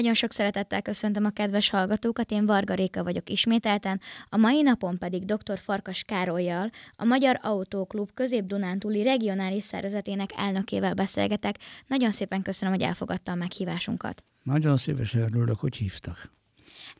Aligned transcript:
Nagyon 0.00 0.14
sok 0.14 0.32
szeretettel 0.32 0.82
köszöntöm 0.82 1.24
a 1.24 1.30
kedves 1.30 1.70
hallgatókat, 1.70 2.30
én 2.30 2.46
Varga 2.46 2.74
Réka 2.74 3.02
vagyok 3.02 3.30
ismételten, 3.30 4.00
a 4.28 4.36
mai 4.36 4.62
napon 4.62 4.98
pedig 4.98 5.24
dr. 5.24 5.58
Farkas 5.58 6.02
Károlyjal, 6.02 6.70
a 6.96 7.04
Magyar 7.04 7.38
Autóklub 7.42 8.10
Közép-Dunántúli 8.14 9.02
regionális 9.02 9.64
szervezetének 9.64 10.30
elnökével 10.36 10.94
beszélgetek. 10.94 11.58
Nagyon 11.86 12.12
szépen 12.12 12.42
köszönöm, 12.42 12.74
hogy 12.74 12.82
elfogadta 12.82 13.32
a 13.32 13.34
meghívásunkat. 13.34 14.24
Nagyon 14.42 14.76
szívesen 14.76 15.20
örülök, 15.20 15.58
hogy 15.58 15.76
hívtak. 15.76 16.32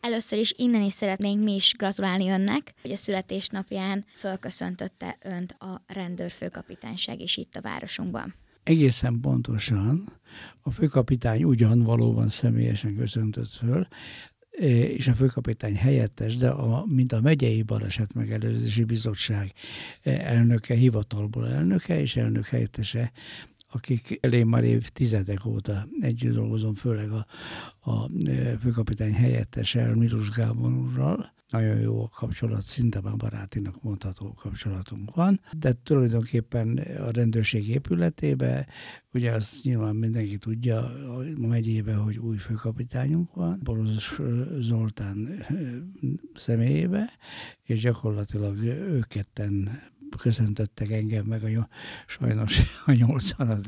Először 0.01 0.39
is 0.39 0.55
innen 0.57 0.83
is 0.83 0.93
szeretnénk 0.93 1.43
mi 1.43 1.55
is 1.55 1.75
gratulálni 1.77 2.31
önnek, 2.31 2.73
hogy 2.83 2.93
a 2.93 2.97
születésnapján 2.97 4.05
fölköszöntötte 4.17 5.19
önt 5.23 5.53
a 5.59 5.83
rendőrfőkapitányság 5.87 7.21
is 7.21 7.37
itt 7.37 7.55
a 7.55 7.61
városunkban. 7.61 8.35
Egészen 8.63 9.21
pontosan 9.21 10.20
a 10.61 10.71
főkapitány 10.71 11.45
ugyan 11.45 11.83
valóban 11.83 12.29
személyesen 12.29 12.97
köszöntött 12.97 13.51
föl, 13.51 13.87
e, 14.59 14.67
és 14.67 15.09
a 15.09 15.15
főkapitány 15.15 15.77
helyettes, 15.77 16.37
de 16.37 16.49
a, 16.49 16.85
mint 16.87 17.13
a 17.13 17.21
megyei 17.21 17.63
baleset 17.63 18.15
megelőzési 18.15 18.85
bizottság 18.85 19.53
e, 20.03 20.11
elnöke, 20.11 20.75
hivatalból 20.75 21.49
elnöke 21.49 22.01
és 22.01 22.17
elnök 22.17 22.47
helyettese 22.47 23.13
akik 23.73 24.19
elég 24.21 24.45
már 24.45 24.65
évtizedek 24.65 25.47
óta 25.47 25.89
együtt 26.01 26.35
dolgozom, 26.35 26.75
főleg 26.75 27.11
a, 27.11 27.27
a 27.81 28.11
e, 28.29 28.59
főkapitány 28.59 29.15
helyettese, 29.15 29.95
Milus 29.95 30.31
Gábor 30.31 30.73
úrral, 30.73 31.33
nagyon 31.51 31.81
jó 31.81 32.09
kapcsolat, 32.09 32.63
szinte 32.63 33.01
már 33.01 33.17
barátinak 33.17 33.83
mondható 33.83 34.33
kapcsolatunk 34.33 35.15
van, 35.15 35.41
de 35.59 35.73
tulajdonképpen 35.83 36.79
a 36.79 37.11
rendőrség 37.11 37.69
épületébe, 37.69 38.67
ugye 39.13 39.33
azt 39.33 39.65
nyilván 39.65 39.97
mindenki 39.97 40.39
tudja 40.39 40.79
a 41.17 41.23
megyébe, 41.39 41.95
hogy 41.95 42.19
új 42.19 42.37
főkapitányunk 42.37 43.35
van, 43.35 43.61
Boros 43.63 44.21
Zoltán 44.59 45.45
személyébe, 46.35 47.11
és 47.63 47.81
gyakorlatilag 47.81 48.63
ők 48.65 49.07
ketten 49.07 49.81
köszöntöttek 50.17 50.91
engem 50.91 51.25
meg 51.25 51.45
a, 51.45 51.69
sajnos 52.07 52.61
a 52.87 52.93
80. 52.93 53.65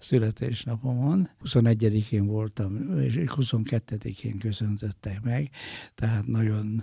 születésnapomon. 0.00 1.30
21-én 1.44 2.26
voltam, 2.26 3.00
és 3.00 3.14
22-én 3.26 4.38
köszöntöttek 4.38 5.22
meg, 5.22 5.50
tehát 5.94 6.26
nagyon 6.26 6.82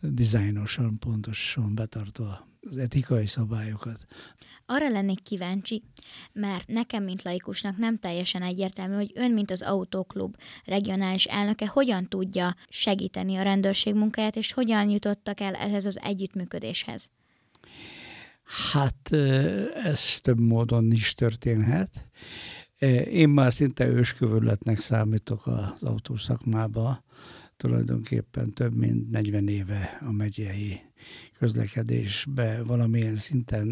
dizájnosan, 0.00 0.98
pontosan 0.98 1.74
betartva 1.74 2.48
az 2.60 2.76
etikai 2.76 3.26
szabályokat. 3.26 4.06
Arra 4.66 4.88
lennék 4.88 5.22
kíváncsi, 5.22 5.82
mert 6.32 6.68
nekem, 6.68 7.04
mint 7.04 7.22
laikusnak 7.22 7.76
nem 7.76 7.98
teljesen 7.98 8.42
egyértelmű, 8.42 8.94
hogy 8.94 9.12
ön, 9.14 9.30
mint 9.30 9.50
az 9.50 9.62
Autóklub 9.62 10.36
regionális 10.64 11.24
elnöke, 11.24 11.66
hogyan 11.66 12.08
tudja 12.08 12.54
segíteni 12.68 13.36
a 13.36 13.42
rendőrség 13.42 13.94
munkáját, 13.94 14.36
és 14.36 14.52
hogyan 14.52 14.88
jutottak 14.88 15.40
el 15.40 15.54
ehhez 15.54 15.86
az 15.86 16.00
együttműködéshez. 16.02 17.10
Hát 18.72 19.12
ez 19.84 20.20
több 20.20 20.40
módon 20.40 20.92
is 20.92 21.14
történhet. 21.14 22.08
Én 23.10 23.28
már 23.28 23.52
szinte 23.52 23.86
őskövületnek 23.86 24.80
számítok 24.80 25.46
az 25.46 25.82
autószakmába, 25.82 27.04
tulajdonképpen 27.56 28.52
több 28.52 28.74
mint 28.74 29.10
40 29.10 29.48
éve 29.48 29.98
a 30.00 30.12
megyei 30.12 30.80
közlekedésbe 31.38 32.62
valamilyen 32.62 33.16
szinten 33.16 33.68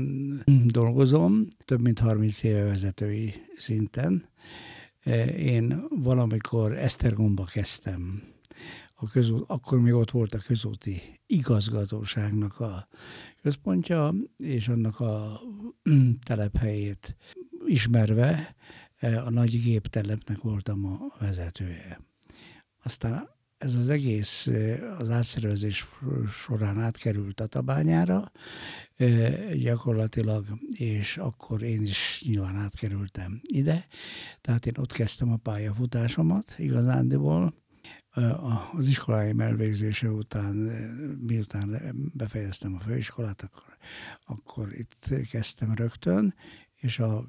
dolgozom, 0.67 1.47
több 1.65 1.81
mint 1.81 1.99
30 1.99 2.43
éve 2.43 2.63
vezetői 2.63 3.35
szinten. 3.57 4.29
Én 5.37 5.85
valamikor 5.91 6.79
Esztergomba 6.79 7.45
kezdtem 7.45 8.23
a 9.01 9.09
közút, 9.09 9.45
akkor 9.47 9.81
még 9.81 9.93
ott 9.93 10.11
volt 10.11 10.35
a 10.35 10.39
közúti 10.39 11.21
igazgatóságnak 11.27 12.61
a 12.61 12.89
központja, 13.43 14.15
és 14.37 14.69
annak 14.69 15.01
a 15.01 15.41
telephelyét 16.27 17.17
ismerve 17.67 18.57
e, 18.97 19.23
a 19.23 19.31
nagy 19.31 19.63
géptelepnek 19.63 20.41
voltam 20.41 20.85
a 20.85 20.99
vezetője. 21.19 22.01
Aztán 22.83 23.29
ez 23.59 23.75
az 23.75 23.89
egész 23.89 24.47
e, 24.47 24.91
az 24.99 25.11
átszervezés 25.11 25.87
során 26.31 26.81
átkerült 26.81 27.41
a 27.41 27.47
tabányára, 27.47 28.33
e, 28.97 29.31
gyakorlatilag, 29.55 30.47
és 30.71 31.17
akkor 31.17 31.63
én 31.63 31.83
is 31.83 32.23
nyilván 32.27 32.57
átkerültem 32.57 33.41
ide. 33.43 33.87
Tehát 34.41 34.67
én 34.67 34.75
ott 34.79 34.93
kezdtem 34.93 35.33
a 35.33 35.37
pályafutásomat 35.37 36.55
igazándiból, 36.57 37.67
az 38.77 38.87
iskoláim 38.87 39.41
elvégzése 39.41 40.11
után, 40.11 40.55
miután 41.27 41.95
befejeztem 42.15 42.75
a 42.75 42.81
főiskolát, 42.81 43.43
akkor, 43.43 43.77
akkor 44.25 44.73
itt 44.73 45.29
kezdtem 45.31 45.75
rögtön, 45.75 46.35
és 46.81 46.99
a 46.99 47.25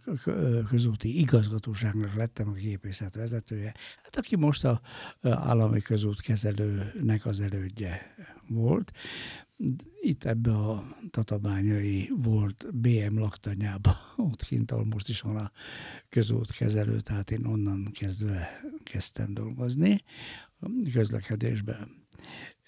közúti 0.67 1.19
igazgatóságnak 1.19 2.16
lettem 2.16 2.47
a 2.47 2.51
gépészet 2.51 3.16
vezetője, 3.16 3.73
hát 4.03 4.16
aki 4.17 4.35
most 4.35 4.66
a 4.66 4.81
állami 5.22 5.81
közút 5.81 6.22
kezelőnek 6.22 7.25
az 7.25 7.39
elődje 7.39 8.16
volt. 8.47 8.91
Itt 10.01 10.23
ebbe 10.23 10.51
a 10.51 10.97
tatabányai 11.11 12.11
volt 12.16 12.66
BM 12.73 13.17
laktanyába, 13.17 13.97
ott 14.29 14.44
kint, 14.44 14.72
ahol 14.72 14.85
most 14.85 15.09
is 15.09 15.22
van 15.22 15.35
a 15.35 15.51
közútkezelő, 16.09 16.99
tehát 16.99 17.31
én 17.31 17.45
onnan 17.45 17.89
kezdve 17.91 18.61
kezdtem 18.83 19.33
dolgozni 19.33 20.03
közlekedésben. 20.94 22.00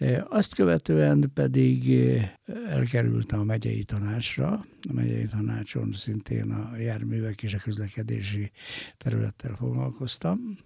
E, 0.01 0.25
azt 0.29 0.55
követően 0.55 1.31
pedig 1.33 1.91
e, 1.91 2.39
elkerültem 2.67 3.39
a 3.39 3.43
megyei 3.43 3.83
tanácsra. 3.83 4.65
A 4.89 4.93
megyei 4.93 5.25
tanácson 5.25 5.91
szintén 5.91 6.51
a 6.51 6.77
járművek 6.77 7.43
és 7.43 7.53
a 7.53 7.57
közlekedési 7.57 8.51
területtel 8.97 9.55
foglalkoztam. 9.55 10.57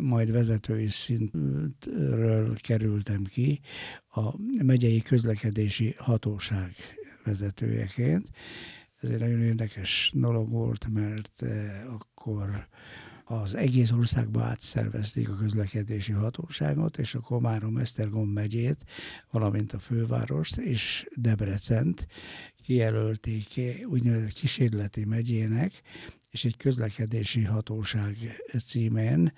Majd 0.00 0.30
vezetői 0.30 0.88
szintről 0.88 2.56
kerültem 2.56 3.24
ki 3.24 3.60
a 4.08 4.34
megyei 4.64 5.02
közlekedési 5.02 5.94
hatóság 5.98 6.74
vezetőjeként. 7.24 8.28
Ez 9.00 9.10
egy 9.10 9.20
nagyon 9.20 9.42
érdekes 9.42 10.10
dolog 10.14 10.50
volt, 10.50 10.88
mert 10.92 11.42
e, 11.42 11.84
akkor 11.88 12.68
az 13.24 13.54
egész 13.54 13.90
országba 13.90 14.42
átszervezték 14.42 15.28
a 15.28 15.36
közlekedési 15.36 16.12
hatóságot, 16.12 16.98
és 16.98 17.14
a 17.14 17.20
Komárom-Esztergom 17.20 18.28
megyét, 18.28 18.84
valamint 19.30 19.72
a 19.72 19.78
fővárost 19.78 20.56
és 20.56 21.06
Debrecent 21.14 22.06
kijelölték 22.62 23.60
úgynevezett 23.86 24.32
kísérleti 24.32 25.04
megyének, 25.04 25.82
és 26.30 26.44
egy 26.44 26.56
közlekedési 26.56 27.44
hatóság 27.44 28.16
címén 28.66 29.32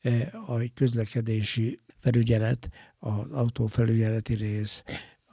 e, 0.00 0.32
a 0.46 0.60
közlekedési 0.74 1.80
felügyelet, 2.00 2.68
az 2.98 3.30
autófelügyeleti 3.30 4.34
rész, 4.34 4.82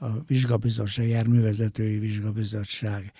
a 0.02 0.22
vizsgabizottság, 0.26 1.08
járművezetői 1.08 1.98
vizsgabizottság, 1.98 3.12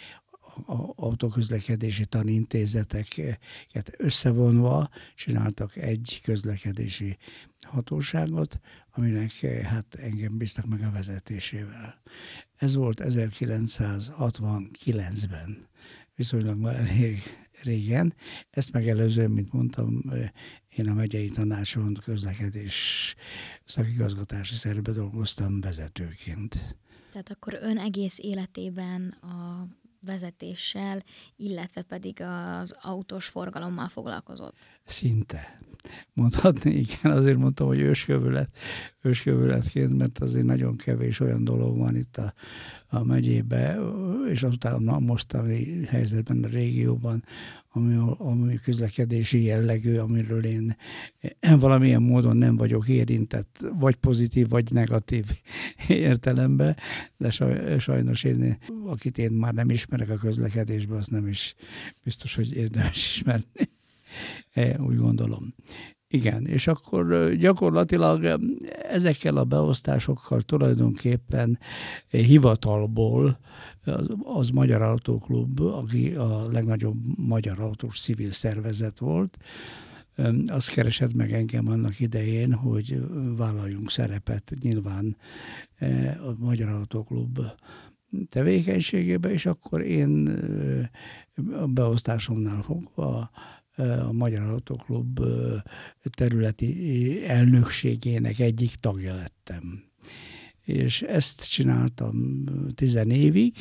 autóközlekedési 0.94 2.06
tanintézeteket 2.06 3.94
összevonva 3.96 4.88
csináltak 5.14 5.76
egy 5.76 6.20
közlekedési 6.22 7.16
hatóságot, 7.60 8.60
aminek 8.90 9.32
hát 9.64 9.94
engem 9.94 10.38
bíztak 10.38 10.66
meg 10.66 10.82
a 10.82 10.90
vezetésével. 10.90 12.00
Ez 12.56 12.74
volt 12.74 13.00
1969-ben, 13.04 15.66
viszonylag 16.14 16.58
már 16.58 16.74
elég 16.74 17.22
régen. 17.62 18.14
Ezt 18.50 18.72
megelőzően, 18.72 19.30
mint 19.30 19.52
mondtam, 19.52 20.02
én 20.68 20.88
a 20.88 20.94
megyei 20.94 21.28
tanácson 21.28 21.98
közlekedés 22.04 23.14
szakigazgatási 23.64 24.54
szerbe 24.54 24.92
dolgoztam 24.92 25.60
vezetőként. 25.60 26.76
Tehát 27.12 27.30
akkor 27.30 27.58
ön 27.60 27.78
egész 27.78 28.18
életében 28.18 29.08
a 29.08 29.66
vezetéssel, 30.06 31.02
illetve 31.36 31.82
pedig 31.82 32.20
az 32.20 32.76
autós 32.82 33.26
forgalommal 33.26 33.88
foglalkozott. 33.88 34.56
Szinte. 34.84 35.60
Mondhatni, 36.12 36.70
igen, 36.70 37.16
azért 37.16 37.38
mondtam, 37.38 37.66
hogy 37.66 37.80
őskövület, 37.80 38.50
őskövületként, 39.02 39.96
mert 39.96 40.18
azért 40.18 40.46
nagyon 40.46 40.76
kevés 40.76 41.20
olyan 41.20 41.44
dolog 41.44 41.78
van 41.78 41.96
itt 41.96 42.16
a, 42.16 42.34
a 42.86 43.04
megyébe, 43.04 43.78
és 44.30 44.42
azután 44.42 44.88
a 44.88 44.98
mostani 44.98 45.84
helyzetben 45.84 46.44
a 46.44 46.46
régióban, 46.46 47.24
ami, 47.74 48.14
ami 48.18 48.54
közlekedési 48.54 49.42
jellegű, 49.42 49.96
amiről 49.96 50.44
én 50.44 50.76
valamilyen 51.40 52.02
módon 52.02 52.36
nem 52.36 52.56
vagyok 52.56 52.88
érintett, 52.88 53.66
vagy 53.78 53.96
pozitív, 53.96 54.48
vagy 54.48 54.72
negatív 54.72 55.24
értelemben, 55.88 56.76
de 57.16 57.30
sajnos 57.78 58.24
én, 58.24 58.58
akit 58.84 59.18
én 59.18 59.30
már 59.30 59.54
nem 59.54 59.70
ismerek 59.70 60.10
a 60.10 60.16
közlekedésben, 60.16 60.98
az 60.98 61.06
nem 61.06 61.26
is 61.26 61.54
biztos, 62.04 62.34
hogy 62.34 62.56
érdemes 62.56 63.14
ismerni. 63.14 63.70
E, 64.50 64.80
úgy 64.80 64.96
gondolom. 64.96 65.54
Igen, 66.08 66.46
és 66.46 66.66
akkor 66.66 67.34
gyakorlatilag 67.34 68.40
ezekkel 68.90 69.36
a 69.36 69.44
beosztásokkal 69.44 70.42
tulajdonképpen 70.42 71.58
hivatalból 72.08 73.38
az, 74.22 74.48
Magyar 74.48 74.82
Autóklub, 74.82 75.60
aki 75.60 76.14
a 76.14 76.48
legnagyobb 76.50 76.96
magyar 77.16 77.60
autós 77.60 78.00
civil 78.00 78.30
szervezet 78.30 78.98
volt, 78.98 79.38
az 80.46 80.68
keresett 80.68 81.14
meg 81.14 81.32
engem 81.32 81.68
annak 81.68 82.00
idején, 82.00 82.52
hogy 82.52 83.02
vállaljunk 83.36 83.90
szerepet 83.90 84.52
nyilván 84.60 85.16
a 86.26 86.34
Magyar 86.38 86.68
Autóklub 86.68 87.38
tevékenységébe, 88.28 89.32
és 89.32 89.46
akkor 89.46 89.80
én 89.80 90.28
a 91.52 91.66
beosztásomnál 91.66 92.62
fogva 92.62 93.30
a 93.76 94.12
Magyar 94.12 94.42
Autoklub 94.42 95.20
területi 96.10 97.24
elnökségének 97.26 98.38
egyik 98.38 98.74
tagja 98.74 99.14
lettem. 99.14 99.84
És 100.60 101.02
ezt 101.02 101.50
csináltam 101.50 102.44
tizen 102.74 103.10
évig, 103.10 103.54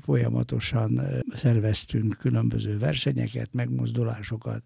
folyamatosan 0.00 1.00
szerveztünk 1.34 2.16
különböző 2.18 2.78
versenyeket, 2.78 3.52
megmozdulásokat, 3.52 4.62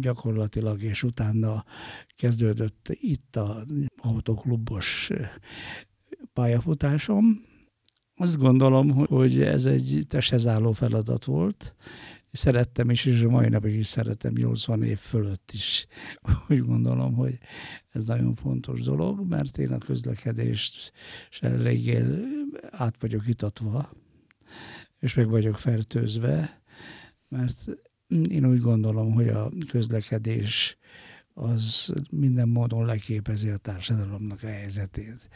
gyakorlatilag, 0.00 0.82
és 0.82 1.02
utána 1.02 1.64
kezdődött 2.16 2.88
itt 3.00 3.36
a 3.36 3.64
autoklubos 3.96 5.10
pályafutásom. 6.32 7.44
Azt 8.16 8.38
gondolom, 8.38 8.90
hogy 8.90 9.42
ez 9.42 9.66
egy 9.66 10.04
tesezálló 10.08 10.72
feladat 10.72 11.24
volt, 11.24 11.74
szerettem 12.32 12.90
is, 12.90 13.04
és 13.04 13.22
a 13.22 13.28
mai 13.28 13.48
napig 13.48 13.74
is 13.74 13.86
szeretem 13.86 14.32
80 14.32 14.82
év 14.82 14.98
fölött 14.98 15.50
is. 15.52 15.86
Úgy 16.48 16.64
gondolom, 16.64 17.14
hogy 17.14 17.38
ez 17.88 18.04
nagyon 18.04 18.34
fontos 18.34 18.82
dolog, 18.82 19.28
mert 19.28 19.58
én 19.58 19.72
a 19.72 19.78
közlekedést 19.78 20.92
eléggé 21.40 22.04
át 22.70 23.00
vagyok 23.00 23.28
itatva, 23.28 23.92
és 24.98 25.14
meg 25.14 25.28
vagyok 25.28 25.56
fertőzve, 25.56 26.62
mert 27.28 27.66
én 28.28 28.46
úgy 28.46 28.60
gondolom, 28.60 29.12
hogy 29.12 29.28
a 29.28 29.50
közlekedés 29.68 30.78
az 31.34 31.94
minden 32.10 32.48
módon 32.48 32.84
leképezi 32.84 33.48
a 33.48 33.56
társadalomnak 33.56 34.42
a 34.42 34.46
helyzetét. 34.46 35.28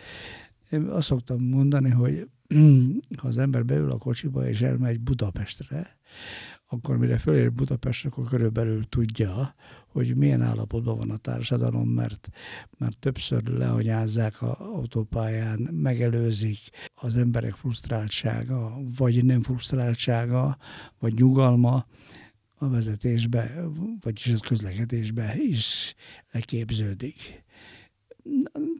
Én 0.70 0.82
azt 0.82 1.06
szoktam 1.06 1.42
mondani, 1.42 1.90
hogy 1.90 2.28
ha 3.20 3.28
az 3.28 3.38
ember 3.38 3.64
beül 3.64 3.90
a 3.90 3.98
kocsiba 3.98 4.48
és 4.48 4.60
elmegy 4.60 5.00
Budapestre, 5.00 5.98
akkor 6.74 6.96
mire 6.96 7.18
fölér 7.18 7.52
Budapest, 7.52 8.06
akkor 8.06 8.28
körülbelül 8.28 8.88
tudja, 8.88 9.54
hogy 9.86 10.16
milyen 10.16 10.42
állapotban 10.42 10.96
van 10.96 11.10
a 11.10 11.16
társadalom, 11.16 11.88
mert, 11.88 12.28
mert 12.78 12.98
többször 12.98 13.42
leanyázzák 13.42 14.42
a 14.42 14.56
autópályán, 14.58 15.58
megelőzik 15.58 16.58
az 16.94 17.16
emberek 17.16 17.54
frusztráltsága, 17.54 18.78
vagy 18.96 19.24
nem 19.24 19.42
frusztráltsága, 19.42 20.56
vagy 20.98 21.14
nyugalma 21.14 21.86
a 22.54 22.68
vezetésbe, 22.68 23.64
vagyis 24.00 24.32
a 24.32 24.46
közlekedésbe 24.46 25.34
is 25.36 25.94
leképződik. 26.32 27.44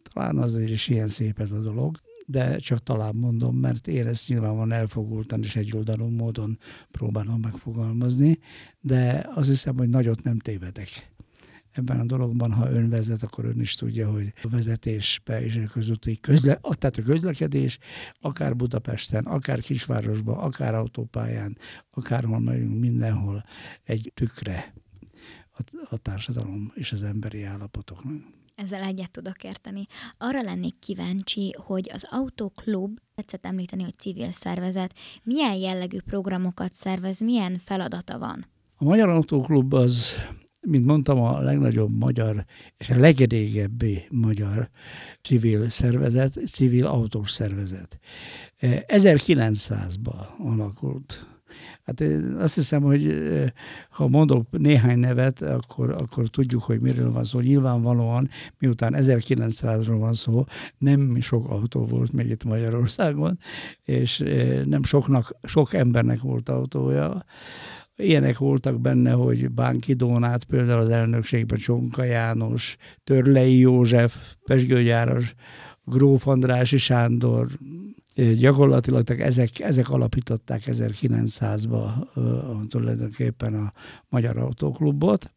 Talán 0.02 0.38
azért 0.38 0.70
is 0.70 0.88
ilyen 0.88 1.08
szép 1.08 1.40
ez 1.40 1.52
a 1.52 1.61
dolog 1.61 1.99
de 2.26 2.59
csak 2.59 2.82
talán 2.82 3.15
mondom, 3.15 3.56
mert 3.56 3.88
én 3.88 4.06
ezt 4.06 4.29
nyilván 4.29 4.73
elfogultan 4.73 5.43
és 5.43 5.56
egyoldalú 5.56 6.06
módon 6.06 6.59
próbálom 6.91 7.41
megfogalmazni, 7.41 8.38
de 8.81 9.31
azt 9.35 9.49
hiszem, 9.49 9.76
hogy 9.76 9.88
nagyot 9.88 10.23
nem 10.23 10.38
tévedek. 10.38 11.12
Ebben 11.71 12.00
a 12.00 12.05
dologban, 12.05 12.53
ha 12.53 12.71
ön 12.71 12.88
vezet, 12.88 13.23
akkor 13.23 13.44
ön 13.44 13.61
is 13.61 13.75
tudja, 13.75 14.11
hogy 14.11 14.32
a 14.43 14.49
vezetésbe 14.49 15.44
és 15.44 15.56
a 15.56 15.73
közúti 15.73 16.19
közle, 16.21 16.55
tehát 16.55 16.97
a 16.97 17.03
közlekedés, 17.03 17.79
akár 18.21 18.56
Budapesten, 18.56 19.25
akár 19.25 19.61
kisvárosban, 19.61 20.38
akár 20.38 20.75
autópályán, 20.75 21.59
akárhol 21.91 22.41
megyünk, 22.41 22.79
mindenhol 22.79 23.44
egy 23.85 24.12
tükre 24.15 24.75
a, 25.50 25.62
a 25.88 25.97
társadalom 25.97 26.73
és 26.75 26.93
az 26.93 27.03
emberi 27.03 27.43
állapotoknak. 27.43 28.23
Ezzel 28.55 28.83
egyet 28.83 29.11
tudok 29.11 29.45
érteni. 29.45 29.87
Arra 30.19 30.43
lennék 30.43 30.79
kíváncsi, 30.79 31.55
hogy 31.56 31.91
az 31.93 32.06
Autoklub, 32.11 32.99
tetszett 33.15 33.47
említeni, 33.47 33.83
hogy 33.83 33.99
civil 33.99 34.33
szervezet, 34.33 34.95
milyen 35.23 35.55
jellegű 35.55 35.99
programokat 36.01 36.73
szervez, 36.73 37.21
milyen 37.21 37.59
feladata 37.59 38.19
van? 38.19 38.47
A 38.77 38.85
Magyar 38.85 39.09
Autóklub 39.09 39.73
az, 39.73 40.15
mint 40.61 40.85
mondtam, 40.85 41.21
a 41.21 41.41
legnagyobb 41.41 41.99
magyar 41.99 42.45
és 42.77 42.91
a 42.91 42.99
legrégebbi 42.99 44.06
magyar 44.11 44.71
civil 45.21 45.69
szervezet, 45.69 46.41
civil 46.47 46.87
autós 46.87 47.31
szervezet. 47.31 47.99
1900-ban 48.61 50.37
alakult 50.39 51.34
Hát 51.85 52.01
én 52.01 52.37
azt 52.39 52.55
hiszem, 52.55 52.83
hogy 52.83 53.23
ha 53.91 54.09
mondok 54.09 54.47
néhány 54.51 54.99
nevet, 54.99 55.43
akkor, 55.43 55.91
akkor 55.91 56.29
tudjuk, 56.29 56.63
hogy 56.63 56.81
miről 56.81 57.13
van 57.13 57.25
szó. 57.25 57.41
Nyilvánvalóan, 57.41 58.29
miután 58.59 58.95
1900-ról 58.97 59.97
van 59.99 60.15
szó, 60.15 60.45
nem 60.79 61.21
sok 61.21 61.51
autó 61.51 61.85
volt 61.85 62.13
még 62.13 62.29
itt 62.29 62.45
Magyarországon, 62.45 63.39
és 63.83 64.25
nem 64.65 64.83
soknak, 64.83 65.37
sok 65.43 65.75
embernek 65.75 66.21
volt 66.21 66.49
autója. 66.49 67.25
Ilyenek 67.97 68.39
voltak 68.39 68.81
benne, 68.81 69.13
hogy 69.13 69.51
Bánki 69.51 69.93
Dónát, 69.93 70.45
például 70.45 70.79
az 70.81 70.89
elnökségben 70.89 71.59
Csonka 71.59 72.05
János, 72.05 72.77
Törlei 73.05 73.59
József, 73.59 74.17
Pesgőgyáros, 74.45 75.35
Gróf 75.85 76.27
Andrási 76.27 76.77
Sándor, 76.77 77.47
gyakorlatilag 78.14 79.20
ezek, 79.20 79.61
ezek 79.61 79.90
alapították 79.90 80.62
1900-ban 80.66 82.69
tulajdonképpen 82.69 83.55
a 83.55 83.72
Magyar 84.08 84.37
Autóklubot. 84.37 85.31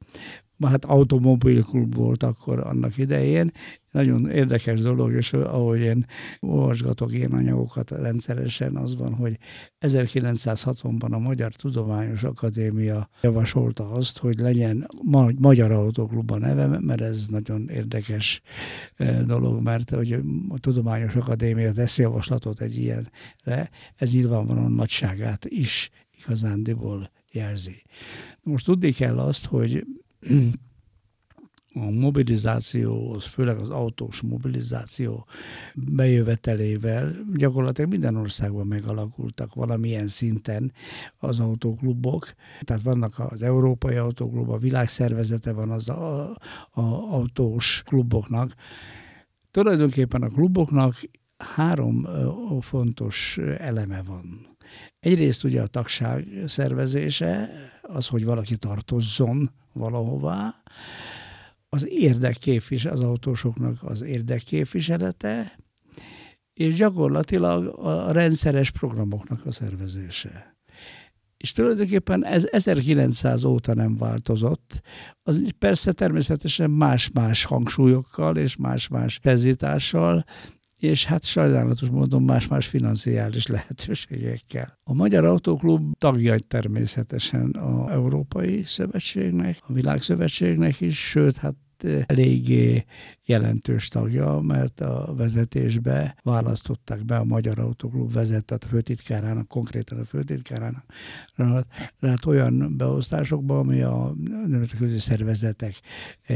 Hát 0.61 0.85
automobilklub 0.85 1.95
volt 1.95 2.23
akkor 2.23 2.59
annak 2.59 2.97
idején, 2.97 3.51
nagyon 3.97 4.29
érdekes 4.29 4.81
dolog, 4.81 5.11
és 5.11 5.33
ahogy 5.33 5.79
én 5.79 6.05
olvasgatok 6.39 7.13
ilyen 7.13 7.31
anyagokat 7.31 7.91
rendszeresen, 7.91 8.75
az 8.75 8.95
van, 8.97 9.13
hogy 9.13 9.37
1960-ban 9.79 11.11
a 11.11 11.17
Magyar 11.17 11.53
Tudományos 11.55 12.23
Akadémia 12.23 13.09
javasolta 13.21 13.91
azt, 13.91 14.17
hogy 14.17 14.39
legyen 14.39 14.87
Magyar 15.37 15.71
Autóklub 15.71 16.31
a 16.31 16.37
neve, 16.37 16.79
mert 16.79 17.01
ez 17.01 17.27
nagyon 17.27 17.69
érdekes 17.69 18.41
e, 18.95 19.23
dolog, 19.23 19.61
mert 19.61 19.89
hogy 19.89 20.19
a 20.49 20.59
Tudományos 20.59 21.15
Akadémia 21.15 21.71
tesz 21.71 21.97
javaslatot 21.97 22.61
egy 22.61 22.77
ilyenre, 22.77 23.69
ez 23.95 24.13
nyilvánvalóan 24.13 24.71
nagyságát 24.71 25.45
is 25.45 25.89
igazándiból 26.19 27.11
jelzi. 27.31 27.83
Most 28.43 28.65
tudni 28.65 28.91
kell 28.91 29.19
azt, 29.19 29.45
hogy 29.45 29.85
a 31.81 31.89
mobilizáció, 31.89 33.11
az 33.13 33.25
főleg 33.25 33.57
az 33.57 33.69
autós 33.69 34.21
mobilizáció 34.21 35.27
bejövetelével 35.75 37.15
gyakorlatilag 37.35 37.89
minden 37.89 38.15
országban 38.15 38.67
megalakultak 38.67 39.53
valamilyen 39.53 40.07
szinten 40.07 40.71
az 41.17 41.39
autóklubok. 41.39 42.33
Tehát 42.61 42.83
vannak 42.83 43.19
az 43.19 43.41
Európai 43.41 43.95
Autóklub, 43.95 44.49
a 44.49 44.57
világszervezete 44.57 45.53
van 45.53 45.69
az 45.69 45.89
a, 45.89 46.29
a 46.71 46.81
autós 47.13 47.83
kluboknak. 47.85 48.53
Tulajdonképpen 49.51 50.21
a 50.21 50.27
kluboknak 50.27 50.95
három 51.37 52.07
fontos 52.59 53.37
eleme 53.57 54.01
van. 54.03 54.55
Egyrészt 54.99 55.43
ugye 55.43 55.61
a 55.61 55.67
tagság 55.67 56.27
szervezése, 56.45 57.49
az, 57.81 58.07
hogy 58.07 58.25
valaki 58.25 58.57
tartozzon 58.57 59.51
valahová, 59.73 60.55
az 61.77 61.87
érdekképvis, 61.89 62.85
az 62.85 62.99
autósoknak 62.99 63.77
az 63.83 64.01
érdekképviselete, 64.01 65.59
és 66.53 66.73
gyakorlatilag 66.75 67.79
a 67.79 68.11
rendszeres 68.11 68.71
programoknak 68.71 69.45
a 69.45 69.51
szervezése. 69.51 70.55
És 71.37 71.51
tulajdonképpen 71.51 72.25
ez 72.25 72.47
1900 72.51 73.43
óta 73.43 73.73
nem 73.73 73.97
változott. 73.97 74.81
Az 75.23 75.51
persze 75.59 75.91
természetesen 75.91 76.69
más-más 76.69 77.43
hangsúlyokkal 77.43 78.37
és 78.37 78.55
más-más 78.55 79.19
pezítással, 79.19 80.25
és 80.77 81.05
hát 81.05 81.25
sajnálatos 81.25 81.89
módon 81.89 82.23
más-más 82.23 82.67
financiális 82.67 83.47
lehetőségekkel. 83.47 84.79
A 84.83 84.93
Magyar 84.93 85.25
Autóklub 85.25 85.97
tagja 85.97 86.35
természetesen 86.39 87.49
a 87.49 87.91
Európai 87.91 88.63
Szövetségnek, 88.65 89.57
a 89.61 89.73
Világszövetségnek 89.73 90.81
is, 90.81 91.09
sőt, 91.09 91.37
hát 91.37 91.55
eléggé 91.83 92.85
jelentős 93.25 93.87
tagja, 93.87 94.39
mert 94.39 94.81
a 94.81 95.13
vezetésbe 95.17 96.15
választották 96.23 97.05
be 97.05 97.17
a 97.17 97.23
Magyar 97.23 97.59
Autoklub 97.59 98.13
vezetett 98.13 98.63
a 98.63 98.67
főtitkárának, 98.67 99.47
konkrétan 99.47 99.99
a 99.99 100.05
főtitkárának, 100.05 100.85
hát 102.01 102.25
olyan 102.25 102.77
beosztásokban, 102.77 103.57
ami 103.57 103.81
a 103.81 104.15
nemzetközi 104.47 104.99
szervezetek 104.99 105.73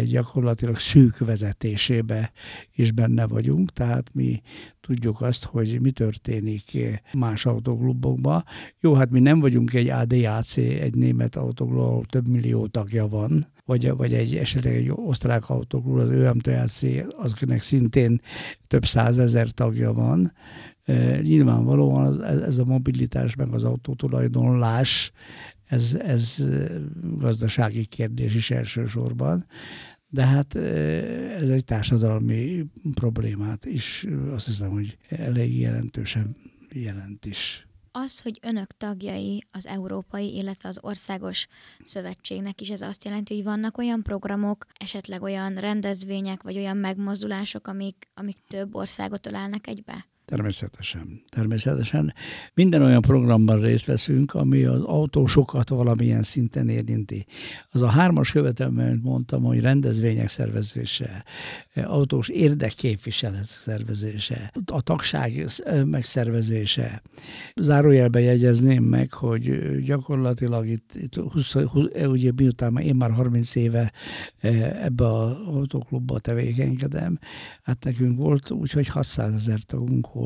gyakorlatilag 0.06 0.78
szűk 0.78 1.18
vezetésébe 1.18 2.32
is 2.76 2.92
benne 2.92 3.28
vagyunk, 3.28 3.72
tehát 3.72 4.10
mi 4.14 4.42
tudjuk 4.82 5.22
azt, 5.22 5.44
hogy 5.44 5.82
mi 5.82 5.92
történik 5.92 6.78
más 7.14 7.46
autoklubokban. 7.46 8.44
Jó, 8.80 8.94
hát 8.94 9.10
mi 9.10 9.20
nem 9.20 9.40
vagyunk 9.40 9.74
egy 9.74 9.90
ADAC, 9.90 10.58
egy 10.58 10.96
német 10.96 11.36
autoklub, 11.36 11.80
ahol 11.80 12.06
több 12.06 12.28
millió 12.28 12.68
tagja 12.68 13.08
van, 13.08 13.48
vagy, 13.72 13.90
vagy 13.90 14.14
egy 14.14 14.36
esetleg 14.36 14.76
egy 14.76 14.92
osztrák 14.96 15.50
autoklub, 15.50 15.98
az 15.98 16.10
ÖMTLC, 16.10 16.82
azoknak 17.18 17.62
szintén 17.62 18.22
több 18.68 18.86
százezer 18.86 19.50
tagja 19.50 19.94
van. 19.94 20.34
Nyilvánvalóan 21.22 22.24
ez 22.24 22.58
a 22.58 22.66
mobilitás, 22.66 23.36
meg 23.36 23.54
az 23.54 23.64
autótulajdonlás, 23.64 25.12
ez, 25.66 25.98
ez 26.06 26.48
gazdasági 27.18 27.86
kérdés 27.86 28.36
is 28.36 28.52
elsősorban 28.52 29.46
de 30.14 30.26
hát 30.26 30.56
ez 31.36 31.50
egy 31.50 31.66
társadalmi 31.66 32.66
problémát 32.94 33.66
is 33.66 34.06
azt 34.34 34.46
hiszem, 34.46 34.70
hogy 34.70 34.98
elég 35.10 35.60
jelentősen 35.60 36.36
jelent 36.74 37.26
is. 37.26 37.68
Az, 37.94 38.22
hogy 38.22 38.40
önök 38.42 38.72
tagjai 38.78 39.48
az 39.52 39.68
európai, 39.68 40.36
illetve 40.36 40.70
az 40.70 40.80
országos 40.82 41.48
szövetségnek 41.84 42.62
is, 42.62 42.70
ez 42.70 42.82
azt 42.82 43.04
jelenti, 43.04 43.36
hogy 43.36 43.44
vannak 43.44 43.78
olyan 43.78 44.04
programok, 44.04 44.66
esetleg 44.74 45.22
olyan 45.22 45.56
rendezvények, 45.56 46.44
vagy 46.44 46.58
olyan 46.58 46.78
megmozdulások, 46.78 47.68
amik, 47.68 48.08
amik 48.14 48.38
több 48.48 48.76
országot 48.76 49.28
ölelnek 49.28 49.68
egybe? 49.68 50.11
Természetesen. 50.32 51.22
Természetesen. 51.30 52.14
Minden 52.54 52.82
olyan 52.82 53.02
programban 53.02 53.60
részt 53.62 53.86
veszünk, 53.86 54.34
ami 54.34 54.64
az 54.64 54.84
autósokat 54.84 55.70
valamilyen 55.70 56.24
szinten 56.24 56.70
érinti. 56.70 57.26
Az 57.70 57.82
a 57.82 57.88
hármas 57.88 58.32
követelményt 58.32 59.04
mondtam, 59.04 59.44
hogy 59.44 59.60
rendezvények 59.60 60.30
szervezése, 60.30 61.24
autós 61.76 62.30
érdekképviselet 62.30 63.46
szervezése, 63.46 64.52
a 64.66 64.82
tagság 64.82 65.46
megszervezése. 65.86 67.02
Zárójelben 67.56 68.22
jegyezném 68.22 68.84
meg, 68.84 69.14
hogy 69.14 69.76
gyakorlatilag 69.84 70.68
itt, 70.68 70.92
itt 70.96 71.16
20, 71.16 71.54
20, 71.54 71.86
ugye 72.06 72.32
miután 72.36 72.78
én 72.78 72.96
már 72.96 73.12
30 73.12 73.56
éve 73.56 73.92
ebbe 74.82 75.14
az 75.14 75.32
autóklubba 75.46 76.20
tevékenykedem, 76.20 77.20
hát 77.64 77.84
nekünk 77.84 78.18
volt 78.18 78.52
úgyhogy 78.52 78.88
600 78.88 79.34
ezer 79.34 79.60
tagunk 79.60 80.14
volt 80.14 80.20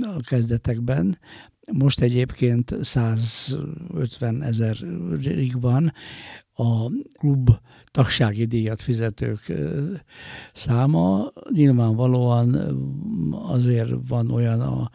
a 0.00 0.20
kezdetekben. 0.20 1.18
Most 1.72 2.00
egyébként 2.00 2.76
150 2.80 4.42
ezerig 4.42 5.60
van 5.60 5.92
a 6.54 6.90
klub 7.18 7.50
tagsági 7.90 8.44
díjat 8.44 8.80
fizetők 8.80 9.52
száma. 10.52 11.32
Nyilvánvalóan 11.50 12.54
azért 13.32 13.92
van 14.08 14.30
olyan 14.30 14.60
a 14.60 14.90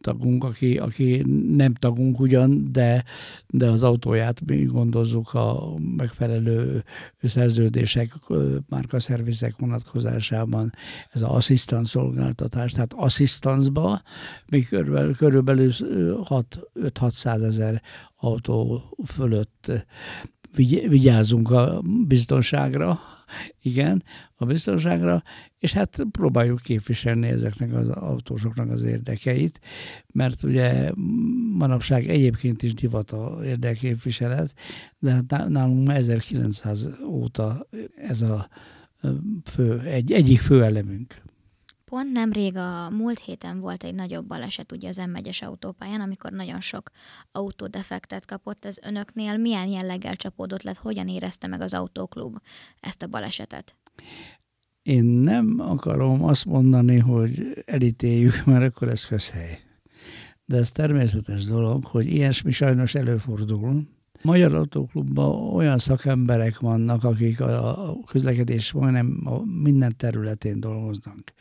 tagunk, 0.00 0.44
aki, 0.44 0.78
aki 0.78 1.24
nem 1.56 1.74
tagunk 1.74 2.20
ugyan, 2.20 2.68
de, 2.72 3.04
de 3.48 3.66
az 3.66 3.82
autóját 3.82 4.40
mi 4.46 4.64
gondozzuk 4.64 5.34
a 5.34 5.78
megfelelő 5.96 6.84
szerződések, 7.22 8.12
márkaszervizek 8.68 9.54
vonatkozásában. 9.58 10.72
Ez 11.10 11.22
az 11.22 11.28
asszisztans 11.28 11.88
szolgáltatás, 11.88 12.72
tehát 12.72 12.92
asszisztansba 12.92 14.02
mi 14.46 14.62
körülbelül, 14.62 15.14
körülbelül 15.14 15.70
5-600 15.78 17.44
ezer 17.44 17.82
autó 18.16 18.82
fölött 19.06 19.72
vigyázunk 20.88 21.50
a 21.50 21.82
biztonságra, 22.06 23.00
igen, 23.62 24.02
a 24.36 24.44
biztonságra, 24.44 25.22
és 25.58 25.72
hát 25.72 26.02
próbáljuk 26.10 26.60
képviselni 26.60 27.28
ezeknek 27.28 27.74
az 27.74 27.88
autósoknak 27.88 28.70
az 28.70 28.82
érdekeit, 28.82 29.60
mert 30.12 30.42
ugye 30.42 30.92
manapság 31.56 32.08
egyébként 32.08 32.62
is 32.62 32.74
divat 32.74 33.10
a 33.10 33.38
érdekképviselet, 33.44 34.54
de 34.98 35.10
hát 35.12 35.48
nálunk 35.48 35.90
1900 35.90 36.88
óta 37.04 37.66
ez 37.96 38.22
a 38.22 38.48
fő, 39.44 39.80
egy, 39.80 40.12
egyik 40.12 40.40
fő 40.40 40.64
elemünk. 40.64 41.22
Pont 41.90 42.12
nemrég 42.12 42.56
a 42.56 42.90
múlt 42.90 43.18
héten 43.18 43.60
volt 43.60 43.84
egy 43.84 43.94
nagyobb 43.94 44.26
baleset 44.26 44.72
ugye 44.72 44.88
az 44.88 45.00
M1-es 45.00 45.42
autópályán, 45.42 46.00
amikor 46.00 46.32
nagyon 46.32 46.60
sok 46.60 46.90
autó 47.32 47.66
defektet 47.66 48.26
kapott. 48.26 48.64
Ez 48.64 48.78
önöknél 48.82 49.36
milyen 49.36 49.66
jelleggel 49.66 50.16
csapódott 50.16 50.62
lett, 50.62 50.76
hogyan 50.76 51.08
érezte 51.08 51.46
meg 51.46 51.60
az 51.60 51.74
autóklub 51.74 52.38
ezt 52.80 53.02
a 53.02 53.06
balesetet? 53.06 53.76
Én 54.82 55.04
nem 55.04 55.56
akarom 55.58 56.24
azt 56.24 56.44
mondani, 56.44 56.98
hogy 56.98 57.62
elítéljük, 57.64 58.44
mert 58.46 58.64
akkor 58.64 58.88
ez 58.88 59.04
közhely. 59.04 59.60
De 60.44 60.56
ez 60.56 60.70
természetes 60.70 61.44
dolog, 61.44 61.84
hogy 61.84 62.06
ilyesmi 62.06 62.50
sajnos 62.50 62.94
előfordul, 62.94 63.88
Magyar 64.22 64.54
Autóklubban 64.54 65.54
olyan 65.54 65.78
szakemberek 65.78 66.58
vannak, 66.58 67.04
akik 67.04 67.40
a 67.40 67.96
közlekedés 68.06 68.72
majdnem 68.72 69.20
a 69.24 69.44
minden 69.62 69.94
területén 69.96 70.60
dolgoznak. 70.60 71.32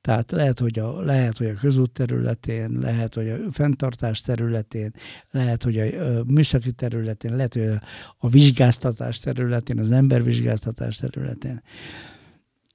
Tehát 0.00 0.30
lehet, 0.30 0.58
hogy 0.58 0.78
a, 0.78 1.00
lehet, 1.00 1.36
hogy 1.36 1.46
a 1.46 1.54
közút 1.54 1.90
területén, 1.90 2.70
lehet, 2.70 3.14
hogy 3.14 3.28
a 3.28 3.36
fenntartás 3.50 4.20
területén, 4.20 4.92
lehet, 5.30 5.62
hogy 5.62 5.78
a 5.78 6.24
műszaki 6.26 6.72
területén, 6.72 7.36
lehet, 7.36 7.52
hogy 7.54 7.66
a, 7.66 7.82
a 8.18 8.28
vizsgáztatás 8.28 9.20
területén, 9.20 9.78
az 9.78 9.90
embervizsgáztatás 9.90 10.96
területén. 10.96 11.62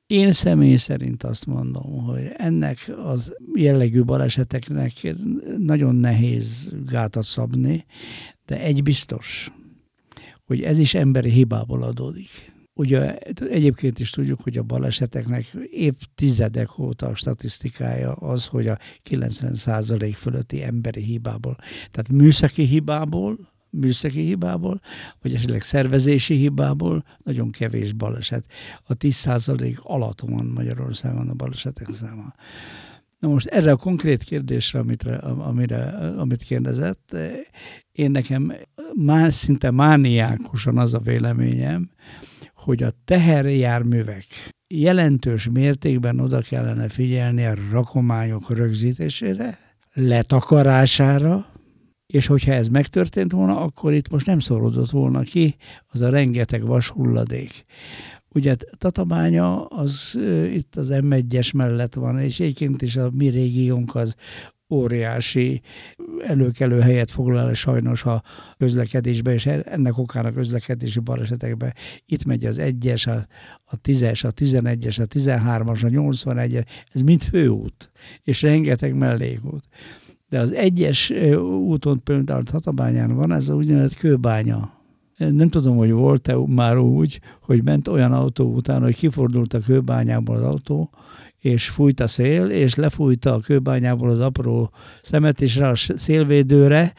Én 0.08 0.32
személy 0.32 0.76
szerint 0.76 1.24
azt 1.24 1.46
mondom, 1.46 2.04
hogy 2.04 2.32
ennek 2.38 2.92
az 3.06 3.36
jellegű 3.56 4.04
baleseteknek 4.04 5.16
nagyon 5.58 5.96
nehéz 5.96 6.70
gátat 6.86 7.24
szabni, 7.24 7.86
de 8.52 8.60
egy 8.60 8.84
biztos, 8.84 9.52
hogy 10.46 10.62
ez 10.62 10.80
is 10.80 10.94
emberi 10.94 11.30
hibából 11.30 11.84
adódik. 11.84 12.54
Ugye 12.74 13.18
egyébként 13.50 14.00
is 14.00 14.10
tudjuk, 14.10 14.42
hogy 14.42 14.58
a 14.58 14.64
baleseteknek 14.64 15.46
évtizedek 15.70 16.80
óta 16.80 17.08
a 17.08 17.16
statisztikája 17.16 18.12
az, 18.12 18.46
hogy 18.46 18.68
a 18.68 18.78
90% 19.10 20.14
fölötti 20.16 20.64
emberi 20.64 21.02
hibából, 21.02 21.58
tehát 21.92 22.10
műszaki 22.10 22.64
hibából, 22.64 23.52
műszaki 23.70 24.22
hibából, 24.22 24.82
vagy 25.22 25.34
esetleg 25.34 25.62
szervezési 25.62 26.36
hibából 26.36 27.04
nagyon 27.24 27.52
kevés 27.52 27.94
baleset. 27.94 28.46
A 28.84 28.94
10% 28.98 29.78
alatt 29.78 30.20
van 30.20 30.46
Magyarországon 30.46 31.30
a 31.30 31.34
balesetek 31.34 31.94
száma. 31.94 32.34
Na 33.22 33.28
most 33.28 33.48
erre 33.48 33.72
a 33.72 33.76
konkrét 33.76 34.24
kérdésre, 34.24 34.80
amit, 34.80 35.04
amire, 35.24 35.84
amit 36.18 36.44
kérdezett, 36.44 37.16
én 37.92 38.12
nekem 38.12 38.54
már 38.96 39.34
szinte 39.34 39.72
mániákusan 39.72 40.78
az 40.78 40.94
a 40.94 41.00
véleményem, 41.00 41.90
hogy 42.56 42.84
a 42.84 42.94
teherjárművek 43.06 44.26
jelentős 44.68 45.50
mértékben 45.50 46.20
oda 46.20 46.42
kellene 46.42 46.90
figyelni 46.90 47.46
a 47.46 47.56
rakományok 47.72 48.50
rögzítésére, 48.50 49.60
letakarására, 49.94 51.46
és 52.06 52.28
hogyha 52.28 52.52
ez 52.54 52.68
megtörtént 52.68 53.32
volna, 53.32 53.60
akkor 53.60 53.94
itt 53.94 54.10
most 54.10 54.26
nem 54.26 54.40
szorodott 54.40 54.90
volna 54.90 55.22
ki 55.22 55.56
az 55.88 56.02
a 56.02 56.10
rengeteg 56.10 56.66
vashulladék. 56.66 57.66
Ugye 58.34 58.56
Tatabánya 58.78 59.66
az 59.66 60.20
itt 60.54 60.76
az 60.76 60.88
M1-es 60.92 61.56
mellett 61.56 61.94
van, 61.94 62.20
és 62.20 62.40
egyébként 62.40 62.82
is 62.82 62.96
a 62.96 63.10
mi 63.14 63.28
régiónk 63.28 63.96
az 63.96 64.16
óriási 64.72 65.62
előkelő 66.24 66.80
helyet 66.80 67.12
foglal 67.12 67.54
sajnos 67.54 68.04
a 68.04 68.24
közlekedésbe, 68.58 69.34
és 69.34 69.46
ennek 69.46 69.98
okán 69.98 70.26
a 70.26 70.32
közlekedési 70.32 71.00
balesetekbe. 71.00 71.74
Itt 72.06 72.26
megy 72.26 72.46
az 72.46 72.58
1-es, 72.60 73.08
a, 73.08 73.28
a 73.64 73.82
10-es, 73.82 74.26
a 74.26 74.32
11-es, 74.32 75.02
a 75.02 75.06
13-as, 75.06 75.86
a 75.86 75.88
81-es, 75.88 76.66
ez 76.94 77.02
mind 77.02 77.22
főút, 77.22 77.92
és 78.24 78.42
rengeteg 78.42 78.96
mellékút. 78.96 79.64
De 80.30 80.40
az 80.40 80.52
egyes 80.52 81.10
úton 81.46 82.04
például 82.04 82.44
Tatabányán 82.44 83.16
van 83.16 83.32
ez 83.32 83.50
a 83.50 83.56
úgynevezett 83.56 83.98
kőbánya 83.98 84.81
nem 85.30 85.50
tudom, 85.50 85.78
hogy 85.78 85.92
volt-e 85.92 86.36
már 86.48 86.78
úgy, 86.78 87.20
hogy 87.42 87.64
ment 87.64 87.88
olyan 87.88 88.14
autó 88.14 88.54
után, 88.54 88.82
hogy 88.82 88.96
kifordult 88.96 89.54
a 89.54 89.60
kőbányából 89.60 90.36
az 90.36 90.44
autó, 90.44 90.90
és 91.40 91.70
fújt 91.70 92.00
a 92.00 92.08
szél, 92.08 92.50
és 92.50 92.76
lefújta 92.76 93.34
a 93.34 93.40
kőbányából 93.40 94.10
az 94.10 94.20
apró 94.20 94.72
szemet 95.02 95.42
is 95.42 95.56
rá 95.56 95.72
a 95.72 95.76
szélvédőre, 95.76 96.94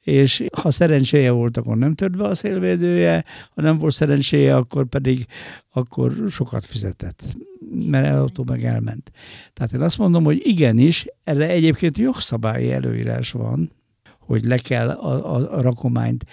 és 0.00 0.44
ha 0.60 0.70
szerencséje 0.70 1.30
volt, 1.30 1.56
akkor 1.56 1.76
nem 1.76 1.94
tört 1.94 2.16
be 2.16 2.24
a 2.24 2.34
szélvédője, 2.34 3.24
ha 3.54 3.62
nem 3.62 3.78
volt 3.78 3.92
szerencséje, 3.92 4.56
akkor 4.56 4.86
pedig 4.86 5.26
akkor 5.70 6.14
sokat 6.28 6.64
fizetett, 6.64 7.36
mert 7.86 8.06
el 8.06 8.20
autó 8.20 8.44
meg 8.44 8.64
elment. 8.64 9.10
Tehát 9.52 9.72
én 9.72 9.80
azt 9.80 9.98
mondom, 9.98 10.24
hogy 10.24 10.40
igenis, 10.42 11.06
erre 11.24 11.48
egyébként 11.48 11.98
jogszabályi 11.98 12.72
előírás 12.72 13.32
van, 13.32 13.70
hogy 14.26 14.44
le 14.44 14.56
kell 14.56 14.90
a, 14.90 15.34
a, 15.34 15.56
a 15.56 15.60
rakományt, 15.60 16.24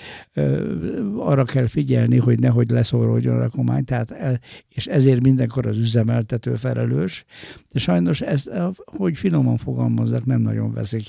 arra 1.18 1.44
kell 1.44 1.68
figyelni, 1.68 2.18
hogy 2.18 2.40
nehogy 2.40 2.70
leszóródjon 2.70 3.36
a 3.36 3.40
rakomány, 3.40 3.84
tehát, 3.84 4.12
e, 4.12 4.40
és 4.70 4.88
ezért 4.88 5.22
mindenkor 5.22 5.66
az 5.66 5.78
üzemeltető 5.78 6.56
felelős, 6.56 7.26
de 7.72 7.80
sajnos 7.80 8.22
ezt, 8.22 8.52
hogy 8.86 9.18
finoman 9.18 9.58
fogalmazzak, 9.58 10.26
nem 10.26 10.42
nagyon 10.42 10.74
veszik 10.74 11.06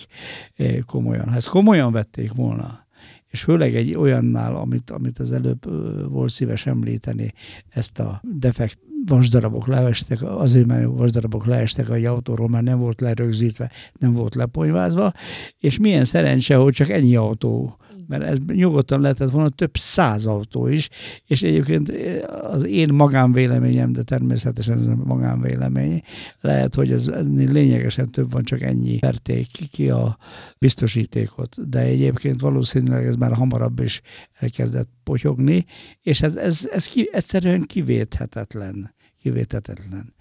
komolyan. 0.87 1.29
Ha 1.29 1.37
ezt 1.37 1.49
komolyan 1.49 1.93
vették 1.93 2.33
volna, 2.33 2.87
és 3.33 3.43
főleg 3.43 3.75
egy 3.75 3.97
olyannál, 3.97 4.57
amit, 4.57 4.91
amit 4.91 5.19
az 5.19 5.33
előbb 5.33 5.65
volt 6.11 6.31
szíves 6.31 6.67
említeni, 6.67 7.33
ezt 7.69 7.99
a 7.99 8.23
defekt 8.39 8.79
vasdarabok 9.07 9.67
leestek, 9.67 10.23
azért 10.23 10.67
mert 10.67 10.87
vasdarabok 10.87 11.47
leestek 11.47 11.89
a 11.89 11.95
autóról, 11.95 12.49
mert 12.49 12.65
nem 12.65 12.79
volt 12.79 13.01
lerögzítve, 13.01 13.71
nem 13.99 14.13
volt 14.13 14.35
leponyvázva, 14.35 15.13
és 15.59 15.79
milyen 15.79 16.05
szerencse, 16.05 16.57
hogy 16.57 16.75
csak 16.75 16.89
ennyi 16.89 17.17
autó 17.17 17.77
mert 18.13 18.25
ez 18.25 18.39
nyugodtan 18.47 19.01
lehetett 19.01 19.31
volna 19.31 19.49
több 19.49 19.77
száz 19.77 20.27
autó 20.27 20.67
is, 20.67 20.89
és 21.27 21.43
egyébként 21.43 21.91
eh, 21.91 22.23
az 22.53 22.65
én 22.65 22.95
magánvéleményem, 22.95 23.93
de 23.93 24.03
természetesen 24.03 24.79
ez 24.79 24.87
nem 24.87 25.03
magánvélemény, 25.05 26.03
lehet, 26.41 26.75
hogy 26.75 26.91
ez 26.91 27.07
lényegesen 27.27 28.11
több 28.11 28.33
van, 28.33 28.43
csak 28.43 28.61
ennyi 28.61 28.99
verték 28.99 29.47
ki 29.71 29.91
a 29.91 30.19
biztosítékot, 30.59 31.69
de 31.69 31.79
egyébként 31.79 32.41
valószínűleg 32.41 33.07
ez 33.07 33.17
már 33.17 33.33
hamarabb 33.33 33.81
is 33.81 34.01
elkezdett 34.39 34.89
potyogni, 35.05 35.65
és 36.03 36.23
ez, 36.23 36.37
ez, 36.37 36.69
ez 36.73 36.87
ki, 36.87 37.09
egyszerűen 37.13 37.63
kivéthetetlen. 37.63 38.95
Kivéthetetlen. 39.23 40.15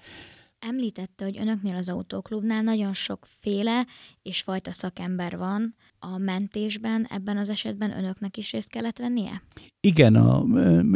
Említette, 0.59 1.23
hogy 1.23 1.37
önöknél 1.39 1.75
az 1.75 1.89
autóklubnál 1.89 2.61
nagyon 2.61 2.93
sokféle 2.93 3.85
és 4.21 4.41
fajta 4.41 4.71
szakember 4.71 5.37
van 5.37 5.75
a 6.03 6.17
mentésben. 6.17 7.07
Ebben 7.09 7.37
az 7.37 7.49
esetben 7.49 7.97
önöknek 7.97 8.37
is 8.37 8.51
részt 8.51 8.69
kellett 8.69 8.97
vennie? 8.97 9.41
Igen, 9.79 10.15
a, 10.15 10.43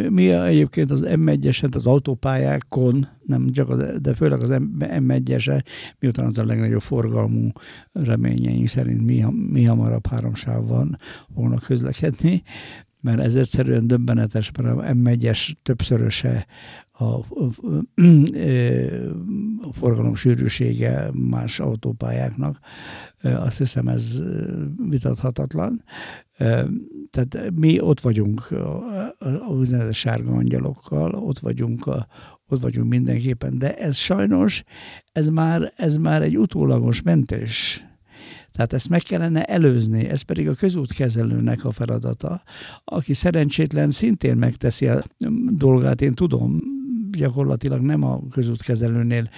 mi 0.09 0.29
egyébként 0.31 0.91
az 0.91 1.01
M1-eset 1.03 1.75
az 1.75 1.85
autópályákon, 1.85 3.07
nem 3.25 3.51
csak 3.51 3.69
az, 3.69 4.01
de 4.01 4.15
főleg 4.15 4.41
az 4.41 4.49
M1-ese, 4.79 5.63
miután 5.99 6.25
az 6.25 6.37
a 6.37 6.45
legnagyobb 6.45 6.81
forgalmú 6.81 7.51
reményeink 7.91 8.67
szerint 8.67 9.05
mi, 9.05 9.25
mi 9.51 9.63
hamarabb 9.63 10.07
háromsávban 10.07 10.97
volna 11.27 11.59
közlekedni, 11.59 12.43
mert 13.05 13.19
ez 13.19 13.35
egyszerűen 13.35 13.87
döbbenetes, 13.87 14.51
mert 14.57 14.77
a 14.77 14.81
M1-es 14.81 15.53
többszöröse 15.63 16.45
a, 16.91 17.03
a, 17.03 17.23
a 19.61 19.73
forgalom 19.73 20.15
sűrűsége 20.15 21.09
más 21.13 21.59
autópályáknak. 21.59 22.59
Azt 23.21 23.57
hiszem 23.57 23.87
ez 23.87 24.21
vitathatatlan. 24.89 25.83
Tehát 27.09 27.51
mi 27.55 27.81
ott 27.81 27.99
vagyunk 27.99 28.51
a 28.51 29.49
úgynevezett 29.49 29.93
sárga 29.93 30.31
angyalokkal, 30.31 31.13
ott 31.13 31.39
vagyunk, 31.39 31.87
a, 31.87 32.07
ott 32.47 32.61
vagyunk 32.61 32.89
mindenképpen, 32.89 33.57
de 33.57 33.75
ez 33.77 33.95
sajnos, 33.95 34.63
ez 35.11 35.27
már, 35.27 35.73
ez 35.75 35.95
már 35.95 36.21
egy 36.21 36.37
utólagos 36.37 37.01
mentés. 37.01 37.85
Tehát 38.55 38.73
ezt 38.73 38.89
meg 38.89 39.01
kellene 39.01 39.43
előzni, 39.43 40.09
ez 40.09 40.21
pedig 40.21 40.49
a 40.49 40.53
közútkezelőnek 40.53 41.65
a 41.65 41.71
feladata, 41.71 42.41
aki 42.85 43.13
szerencsétlen 43.13 43.91
szintén 43.91 44.37
megteszi 44.37 44.87
a 44.87 45.03
dolgát, 45.49 46.01
én 46.01 46.13
tudom, 46.13 46.74
gyakorlatilag 47.11 47.81
nem 47.81 48.03
a 48.03 48.27
közútkezelőnél 48.27 49.29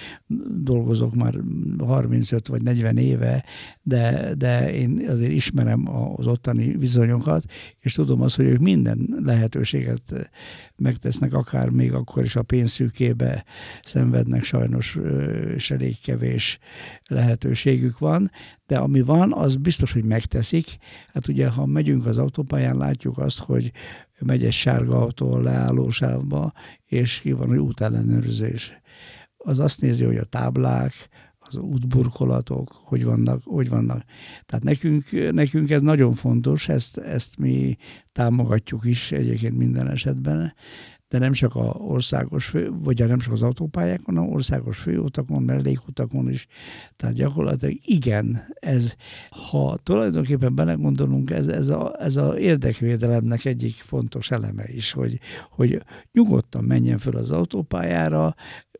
dolgozok 0.62 1.14
már 1.14 1.34
35 1.78 2.46
vagy 2.46 2.62
40 2.62 2.96
éve, 2.96 3.44
de, 3.82 4.34
de 4.34 4.74
én 4.74 5.04
azért 5.08 5.32
ismerem 5.32 5.88
az 6.16 6.26
ottani 6.26 6.76
viszonyokat, 6.76 7.44
és 7.80 7.92
tudom 7.92 8.20
azt, 8.20 8.36
hogy 8.36 8.46
ők 8.46 8.58
minden 8.58 9.20
lehetőséget 9.24 10.30
megtesznek, 10.76 11.34
akár 11.34 11.68
még 11.68 11.92
akkor 11.92 12.22
is 12.22 12.36
a 12.36 12.42
pénzszűkébe 12.42 13.44
szenvednek 13.82 14.44
sajnos, 14.44 14.98
és 15.54 15.70
elég 15.70 15.96
kevés 16.00 16.58
lehetőségük 17.06 17.98
van, 17.98 18.30
de 18.66 18.78
ami 18.78 19.00
van, 19.00 19.32
az 19.32 19.56
biztos, 19.56 19.92
hogy 19.92 20.04
megteszik. 20.04 20.66
Hát 21.12 21.28
ugye, 21.28 21.48
ha 21.48 21.66
megyünk 21.66 22.06
az 22.06 22.18
autópályán, 22.18 22.76
látjuk 22.76 23.18
azt, 23.18 23.38
hogy 23.38 23.72
megy 24.20 24.44
egy 24.44 24.52
sárga 24.52 25.00
autó 25.00 25.38
leállósávba, 25.38 26.52
és 26.84 27.20
ki 27.20 27.32
van, 27.32 27.48
hogy 27.48 27.58
útellenőrzés. 27.58 28.72
Az 29.36 29.58
azt 29.58 29.80
nézi, 29.80 30.04
hogy 30.04 30.16
a 30.16 30.24
táblák, 30.24 31.08
az 31.38 31.56
útburkolatok, 31.56 32.80
hogy 32.84 33.04
vannak, 33.04 33.42
hogy 33.44 33.68
vannak. 33.68 34.02
Tehát 34.46 34.64
nekünk, 34.64 35.32
nekünk 35.32 35.70
ez 35.70 35.82
nagyon 35.82 36.14
fontos, 36.14 36.68
ezt, 36.68 36.98
ezt 36.98 37.38
mi 37.38 37.76
támogatjuk 38.12 38.84
is 38.84 39.12
egyébként 39.12 39.56
minden 39.56 39.88
esetben, 39.90 40.54
de 41.08 41.18
nem 41.18 41.32
csak 41.32 41.54
a 41.54 41.76
országos 41.78 42.44
fő, 42.46 42.70
vagy 42.72 43.06
nem 43.06 43.18
csak 43.18 43.32
az 43.32 43.42
autópályákon, 43.42 44.16
hanem 44.16 44.32
országos 44.32 44.78
főutakon, 44.78 45.42
mellékutakon 45.42 46.30
is. 46.30 46.46
Tehát 46.96 47.14
gyakorlatilag 47.14 47.74
igen, 47.84 48.46
ez, 48.54 48.94
ha 49.30 49.78
tulajdonképpen 49.82 50.54
belegondolunk, 50.54 51.30
ez, 51.30 51.46
ez, 51.46 51.68
a, 51.68 51.92
ez 51.98 52.16
a 52.16 52.38
érdekvédelemnek 52.38 53.44
egyik 53.44 53.74
fontos 53.74 54.30
eleme 54.30 54.64
is, 54.68 54.92
hogy, 54.92 55.18
hogy 55.50 55.82
nyugodtan 56.12 56.64
menjen 56.64 56.98
föl 56.98 57.16
az 57.16 57.30
autópályára, 57.30 58.34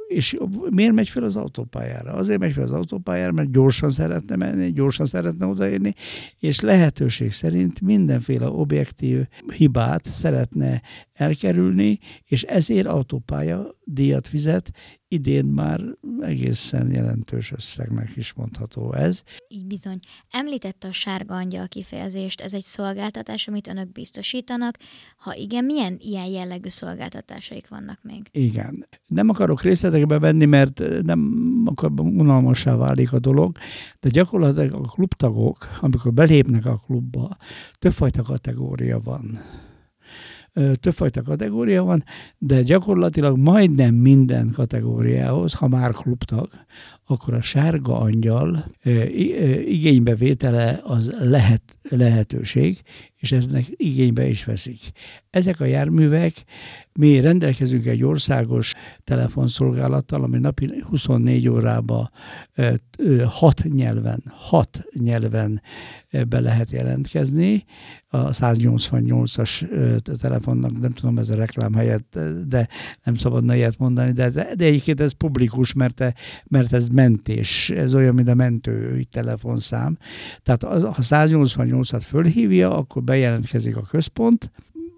és 0.08 0.38
miért 0.70 0.92
megy 0.92 1.08
fel 1.08 1.22
az 1.22 1.36
autópályára? 1.36 2.12
Azért 2.12 2.38
megy 2.38 2.52
fel 2.52 2.64
az 2.64 2.72
autópályára, 2.72 3.32
mert 3.32 3.50
gyorsan 3.50 3.90
szeretne 3.90 4.36
menni, 4.36 4.72
gyorsan 4.72 5.06
szeretne 5.06 5.46
odaérni, 5.46 5.94
és 6.38 6.60
lehetőség 6.60 7.32
szerint 7.32 7.80
mindenféle 7.80 8.48
objektív 8.48 9.26
hibát 9.56 10.04
szeretne 10.04 10.82
elkerülni, 11.12 11.98
és 12.28 12.42
ezért 12.42 12.86
autópálya 12.86 13.76
díjat 13.84 14.28
fizet, 14.28 14.70
idén 15.08 15.44
már 15.44 15.80
egészen 16.20 16.90
jelentős 16.90 17.52
összegnek 17.52 18.16
is 18.16 18.32
mondható 18.32 18.92
ez. 18.92 19.22
Így 19.48 19.66
bizony. 19.66 19.98
Említette 20.30 20.88
a 20.88 20.92
sárga 20.92 21.34
angyal 21.34 21.68
kifejezést, 21.68 22.40
ez 22.40 22.54
egy 22.54 22.62
szolgáltatás, 22.62 23.48
amit 23.48 23.68
önök 23.68 23.92
biztosítanak. 23.92 24.76
Ha 25.16 25.34
igen, 25.34 25.64
milyen 25.64 25.96
ilyen 26.00 26.26
jellegű 26.26 26.68
szolgáltatásaik 26.68 27.68
vannak 27.68 27.98
még? 28.02 28.28
Igen. 28.32 28.86
Nem 29.06 29.28
akarok 29.28 29.62
részletekbe 29.62 30.18
venni, 30.18 30.44
mert 30.44 30.82
nem 31.02 31.62
akar 31.64 31.90
unalmassá 32.00 32.76
válik 32.76 33.12
a 33.12 33.18
dolog, 33.18 33.56
de 34.00 34.08
gyakorlatilag 34.08 34.72
a 34.72 34.80
klubtagok, 34.80 35.56
amikor 35.80 36.12
belépnek 36.12 36.66
a 36.66 36.80
klubba, 36.86 37.36
többfajta 37.78 38.22
kategória 38.22 39.00
van 39.00 39.40
többfajta 40.80 41.22
kategória 41.22 41.82
van, 41.82 42.04
de 42.38 42.62
gyakorlatilag 42.62 43.36
majdnem 43.36 43.94
minden 43.94 44.50
kategóriához, 44.52 45.54
ha 45.54 45.68
már 45.68 45.92
klubtag, 45.92 46.48
akkor 47.10 47.34
a 47.34 47.40
sárga 47.40 47.98
angyal 47.98 48.64
igénybevétele 49.64 50.80
az 50.82 51.16
lehet, 51.18 51.62
lehetőség, 51.90 52.82
és 53.16 53.32
eznek 53.32 53.64
igénybe 53.70 54.28
is 54.28 54.44
veszik. 54.44 54.78
Ezek 55.30 55.60
a 55.60 55.64
járművek, 55.64 56.32
mi 56.92 57.20
rendelkezünk 57.20 57.86
egy 57.86 58.04
országos 58.04 58.74
telefonszolgálattal, 59.04 60.22
ami 60.22 60.38
napi 60.38 60.82
24 60.88 61.48
órába 61.48 62.10
hat 63.24 63.64
nyelven, 63.64 64.22
hat 64.26 64.84
nyelven 64.92 65.62
be 66.28 66.40
lehet 66.40 66.70
jelentkezni. 66.70 67.64
A 68.08 68.30
188-as 68.30 69.68
telefonnak, 70.20 70.80
nem 70.80 70.92
tudom, 70.92 71.18
ez 71.18 71.30
a 71.30 71.34
reklám 71.34 71.74
helyett, 71.74 72.18
de 72.46 72.68
nem 73.04 73.14
szabadna 73.14 73.54
ilyet 73.54 73.78
mondani, 73.78 74.12
de, 74.12 74.28
de 74.30 74.64
egyébként 74.64 75.00
ez 75.00 75.12
publikus, 75.12 75.72
mert, 75.72 76.12
mert 76.44 76.72
ez 76.72 76.88
mentés, 76.98 77.70
ez 77.70 77.94
olyan, 77.94 78.14
mint 78.14 78.28
a 78.28 78.34
mentő 78.34 79.02
telefonszám. 79.10 79.98
Tehát 80.42 80.62
ha 80.62 81.02
188-at 81.02 82.02
fölhívja, 82.04 82.76
akkor 82.76 83.02
bejelentkezik 83.02 83.76
a 83.76 83.82
központ, 83.90 84.50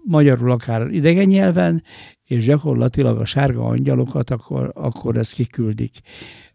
magyarul 0.03 0.51
akár 0.51 0.87
idegen 0.91 1.27
nyelven, 1.27 1.83
és 2.23 2.45
gyakorlatilag 2.45 3.19
a 3.19 3.25
sárga 3.25 3.65
angyalokat 3.65 4.29
akkor, 4.29 4.71
akkor 4.75 5.17
ezt 5.17 5.33
kiküldik. 5.33 5.91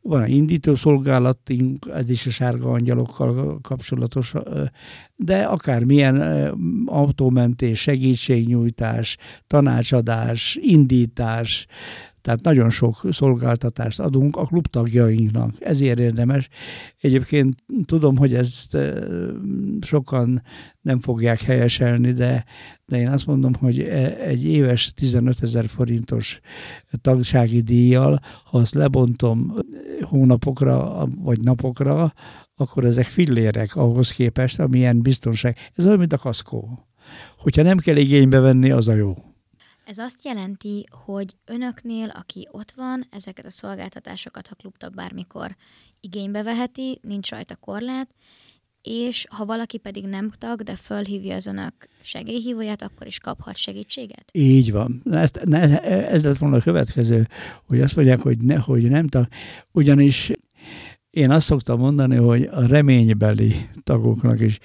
Van 0.00 0.22
a 0.22 0.26
indító 0.26 0.74
szolgálatunk, 0.74 1.88
ez 1.94 2.11
is 2.11 2.26
a 2.26 2.30
sárga 2.30 2.70
angyalokkal 2.70 3.61
kapcsolatos, 3.61 4.32
de 5.16 5.42
akármilyen 5.42 6.20
autómentés, 6.87 7.80
segítségnyújtás, 7.80 9.16
tanácsadás, 9.46 10.59
indítás, 10.61 11.66
Tehát 12.26 12.42
nagyon 12.42 12.70
sok 12.70 13.06
szolgáltatást 13.10 14.00
adunk 14.00 14.36
a 14.36 14.44
klubtagjainknak. 14.44 15.54
Ezért 15.58 15.98
érdemes. 15.98 16.48
Egyébként 17.00 17.62
tudom, 17.84 18.16
hogy 18.16 18.34
ezt 18.34 18.76
sokan 19.80 20.42
nem 20.80 21.00
fogják 21.00 21.40
helyeselni, 21.40 22.12
de, 22.12 22.44
de 22.86 22.98
én 22.98 23.08
azt 23.08 23.26
mondom, 23.26 23.54
hogy 23.54 23.78
e, 23.78 24.16
egy 24.20 24.44
éves 24.44 24.92
15 24.94 25.42
ezer 25.42 25.68
forintos 25.68 26.40
tagsági 27.00 27.60
díjjal, 27.60 28.20
ha 28.44 28.58
azt 28.58 28.74
lebontom 28.74 29.54
hónapokra 30.00 31.08
vagy 31.22 31.40
napokra, 31.40 32.12
akkor 32.54 32.84
ezek 32.84 33.06
fillérek 33.06 33.76
ahhoz 33.76 34.10
képest, 34.10 34.60
amilyen 34.60 35.02
biztonság. 35.02 35.56
Ez 35.74 35.86
olyan, 35.86 35.98
mint 35.98 36.12
a 36.12 36.18
kaszkó. 36.18 36.86
Hogyha 37.38 37.62
nem 37.62 37.78
kell 37.78 37.96
igénybe 37.96 38.40
venni, 38.40 38.70
az 38.70 38.88
a 38.88 38.94
jó. 38.94 39.14
Ez 39.87 39.99
azt 39.99 40.25
jelenti, 40.25 40.85
hogy 41.05 41.37
önöknél, 41.44 42.09
aki 42.09 42.49
ott 42.51 42.72
van, 42.77 43.05
ezeket 43.11 43.44
a 43.44 43.51
szolgáltatásokat, 43.51 44.46
ha 44.46 44.55
klubtab 44.55 44.94
bármikor 44.94 45.57
igénybe 46.01 46.42
veheti, 46.42 46.99
nincs 47.03 47.31
rajta 47.31 47.57
korlát, 47.57 48.14
és 48.83 49.27
ha 49.31 49.44
valaki 49.44 49.79
pedig 49.79 50.05
nem 50.05 50.31
tag, 50.38 50.62
de 50.62 50.77
fölhívja 50.77 51.35
az 51.35 51.46
önök 51.46 51.75
segélyhívóját, 52.03 52.83
akkor 52.83 53.07
is 53.07 53.18
kaphat 53.18 53.57
segítséget? 53.57 54.31
Így 54.33 54.72
van. 54.72 55.03
Ezt, 55.11 55.40
ne, 55.44 55.81
ez 55.83 56.25
lett 56.25 56.38
volna 56.38 56.57
a 56.57 56.61
következő, 56.61 57.27
hogy 57.64 57.81
azt 57.81 57.96
mondják, 57.96 58.20
hogy, 58.20 58.38
ne, 58.38 58.57
hogy 58.57 58.90
nem 58.90 59.09
tag. 59.09 59.27
Ugyanis 59.72 60.31
én 61.11 61.31
azt 61.31 61.46
szoktam 61.46 61.79
mondani, 61.79 62.16
hogy 62.16 62.42
a 62.42 62.66
reménybeli 62.66 63.68
tagoknak 63.83 64.40
is 64.40 64.59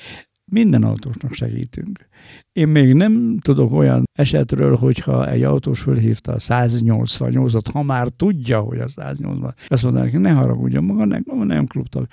minden 0.51 0.83
autósnak 0.83 1.33
segítünk. 1.33 2.07
Én 2.51 2.67
még 2.67 2.93
nem 2.93 3.37
tudok 3.41 3.71
olyan 3.71 4.03
esetről, 4.13 4.75
hogyha 4.75 5.29
egy 5.29 5.43
autós 5.43 5.79
fölhívta 5.79 6.31
a 6.31 6.37
188-ot, 6.37 7.65
ha 7.73 7.83
már 7.83 8.07
tudja, 8.07 8.59
hogy 8.59 8.79
a 8.79 8.87
180 8.87 9.55
azt 9.67 9.83
mondanak, 9.83 10.11
hogy 10.11 10.19
ne 10.19 10.31
haragudjon 10.31 10.83
maga, 10.83 11.05
nem, 11.05 11.23
nem 11.25 11.65
klubtag 11.65 12.07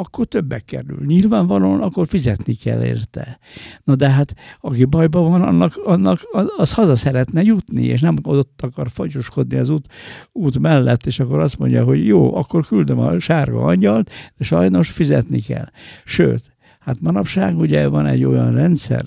akkor 0.00 0.26
többek 0.26 0.64
kerül. 0.64 1.04
Nyilvánvalóan 1.06 1.80
akkor 1.80 2.08
fizetni 2.08 2.54
kell 2.54 2.84
érte. 2.84 3.38
Na 3.84 3.94
de 3.94 4.10
hát, 4.10 4.34
aki 4.60 4.84
bajban 4.84 5.30
van, 5.30 5.42
annak, 5.42 5.76
annak 5.84 6.20
az 6.56 6.72
haza 6.72 6.96
szeretne 6.96 7.42
jutni, 7.42 7.84
és 7.84 8.00
nem 8.00 8.16
ott 8.22 8.62
akar 8.62 8.90
fagyoskodni 8.90 9.56
az 9.56 9.68
út, 9.68 9.86
út 10.32 10.58
mellett, 10.58 11.06
és 11.06 11.20
akkor 11.20 11.38
azt 11.38 11.58
mondja, 11.58 11.84
hogy 11.84 12.06
jó, 12.06 12.36
akkor 12.36 12.66
küldöm 12.66 12.98
a 12.98 13.18
sárga 13.18 13.62
angyalt, 13.62 14.10
de 14.36 14.44
sajnos 14.44 14.90
fizetni 14.90 15.40
kell. 15.40 15.68
Sőt, 16.04 16.56
hát 16.90 17.00
manapság 17.00 17.58
ugye 17.58 17.88
van 17.88 18.06
egy 18.06 18.24
olyan 18.24 18.54
rendszer, 18.54 19.04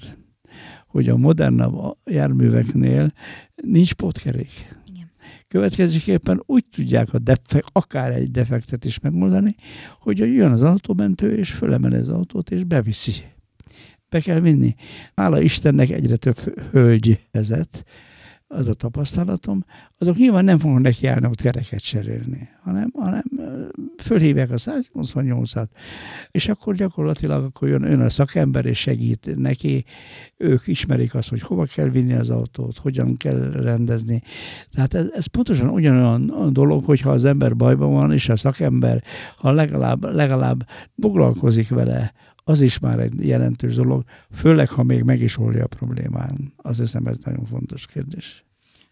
hogy 0.88 1.10
a 1.10 1.18
modernabb 1.18 1.98
járműveknél 2.06 3.12
nincs 3.56 3.94
potkerék. 3.94 4.76
Következésképpen 5.48 6.44
úgy 6.46 6.66
tudják 6.66 7.14
a 7.14 7.20
defekt, 7.20 7.68
akár 7.72 8.12
egy 8.12 8.32
defektet 8.32 8.86
is 8.86 9.00
megoldani, 9.00 9.56
hogy 10.00 10.18
jön 10.18 10.52
az 10.52 10.62
autómentő, 10.62 11.38
és 11.38 11.52
fölemeli 11.52 11.96
az 11.96 12.10
autót, 12.10 12.50
és 12.50 12.64
beviszi. 12.64 13.14
Be 14.10 14.20
kell 14.20 14.40
vinni. 14.40 14.76
Hála 15.16 15.42
Istennek 15.42 15.90
egyre 15.90 16.16
több 16.16 16.38
hölgy 16.72 17.28
vezet, 17.32 17.84
az 18.54 18.68
a 18.68 18.74
tapasztalatom, 18.74 19.66
azok 19.98 20.16
nyilván 20.16 20.44
nem 20.44 20.60
fognak 20.60 20.82
neki 20.82 21.08
állni 21.08 21.28
ott 21.28 21.42
kereket 21.42 21.84
cserélni, 21.84 22.50
hanem, 22.64 22.92
hanem 22.96 23.24
fölhívják 23.98 24.52
a 24.52 24.58
188-at, 24.58 25.68
és 26.32 26.48
akkor 26.48 26.76
gyakorlatilag 26.76 27.44
akkor 27.44 27.68
jön 27.68 27.84
ön 27.84 28.02
a 28.02 28.10
szakember, 28.10 28.66
és 28.66 28.80
segít 28.80 29.36
neki, 29.36 29.86
ők 30.38 30.68
ismerik 30.68 31.16
azt, 31.16 31.30
hogy 31.30 31.42
hova 31.42 31.66
kell 31.66 31.90
vinni 31.90 32.14
az 32.14 32.30
autót, 32.30 32.78
hogyan 32.78 33.18
kell 33.18 33.52
rendezni. 33.52 34.22
Tehát 34.72 34.94
ez, 34.94 35.06
ez 35.12 35.26
pontosan 35.26 35.70
ugyanolyan 35.70 36.50
dolog, 36.54 36.84
hogyha 36.84 37.12
az 37.12 37.26
ember 37.26 37.56
bajban 37.56 37.92
van, 37.92 38.12
és 38.12 38.30
a 38.30 38.36
szakember, 38.36 39.04
ha 39.38 39.52
legalább, 39.52 40.14
legalább 40.14 40.68
foglalkozik 40.98 41.70
vele, 41.70 42.14
az 42.44 42.62
is 42.62 42.80
már 42.80 43.00
egy 43.00 43.28
jelentős 43.28 43.76
dolog, 43.76 44.04
főleg, 44.32 44.70
ha 44.70 44.84
még 44.84 45.04
meg 45.04 45.22
is 45.22 45.38
oldja 45.38 45.64
a 45.64 45.68
problémán. 45.68 46.54
Azt 46.56 46.80
hiszem, 46.80 47.06
ez 47.06 47.18
nagyon 47.24 47.46
fontos 47.46 47.86
kérdés. 47.86 48.44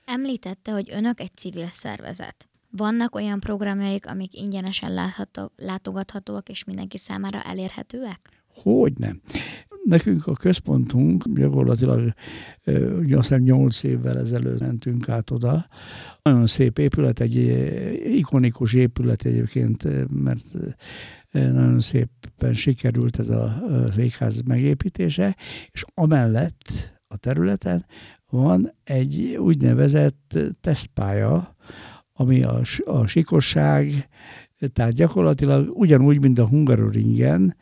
Említette, 0.05 0.71
hogy 0.71 0.89
önök 0.93 1.19
egy 1.19 1.33
civil 1.35 1.67
szervezet. 1.67 2.49
Vannak 2.69 3.15
olyan 3.15 3.39
programjaik, 3.39 4.07
amik 4.07 4.37
ingyenesen 4.37 4.93
látható, 4.93 5.51
látogathatóak 5.55 6.49
és 6.49 6.63
mindenki 6.63 6.97
számára 6.97 7.41
elérhetőek? 7.43 8.19
Hogy 8.47 8.93
nem. 8.97 9.21
Nekünk 9.83 10.27
a 10.27 10.33
központunk 10.33 11.23
gyakorlatilag 11.33 12.13
azt 12.65 13.09
hiszem 13.09 13.41
8 13.41 13.83
évvel 13.83 14.17
ezelőtt 14.17 14.59
mentünk 14.59 15.09
át 15.09 15.31
oda. 15.31 15.67
Nagyon 16.21 16.47
szép 16.47 16.77
épület, 16.77 17.19
egy 17.19 17.35
ikonikus 18.05 18.73
épület 18.73 19.25
egyébként, 19.25 19.87
mert 20.09 20.45
nagyon 21.31 21.79
szépen 21.79 22.53
sikerült 22.53 23.19
ez 23.19 23.29
a, 23.29 23.61
az 23.87 24.41
megépítése, 24.45 25.35
és 25.71 25.85
amellett 25.93 26.93
a 27.07 27.17
területen 27.17 27.85
van 28.29 28.73
egy 28.83 29.35
úgynevezett 29.39 30.39
tesztpálya, 30.61 31.55
ami 32.13 32.43
a, 32.43 32.61
a 32.85 33.07
sikosság, 33.07 34.09
tehát 34.73 34.93
gyakorlatilag 34.93 35.69
ugyanúgy, 35.73 36.19
mint 36.19 36.39
a 36.39 36.47
Hungaroringen, 36.47 37.55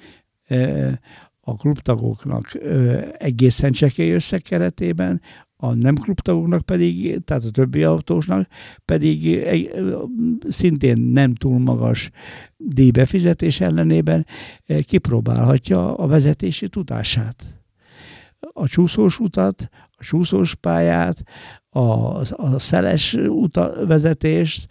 a 1.39 1.55
klubtagoknak 1.55 2.57
egészen 3.13 3.71
csekély 3.71 4.11
összeg 4.11 4.41
keretében, 4.41 5.21
a 5.61 5.73
nem 5.73 5.95
klubtagoknak 5.95 6.61
pedig, 6.61 7.23
tehát 7.23 7.43
a 7.43 7.51
többi 7.51 7.83
autósnak 7.83 8.47
pedig 8.85 9.47
szintén 10.49 10.97
nem 10.97 11.35
túl 11.35 11.59
magas 11.59 12.09
díjbefizetés 12.57 13.59
ellenében 13.59 14.25
kipróbálhatja 14.81 15.95
a 15.95 16.07
vezetési 16.07 16.69
tudását. 16.69 17.61
A 18.39 18.67
csúszós 18.67 19.19
utat, 19.19 19.69
a 19.97 20.03
csúszós 20.03 20.55
pályát, 20.55 21.23
a, 21.69 21.79
a 21.79 22.59
szeles 22.59 23.13
uta, 23.13 23.85
vezetést, 23.85 24.67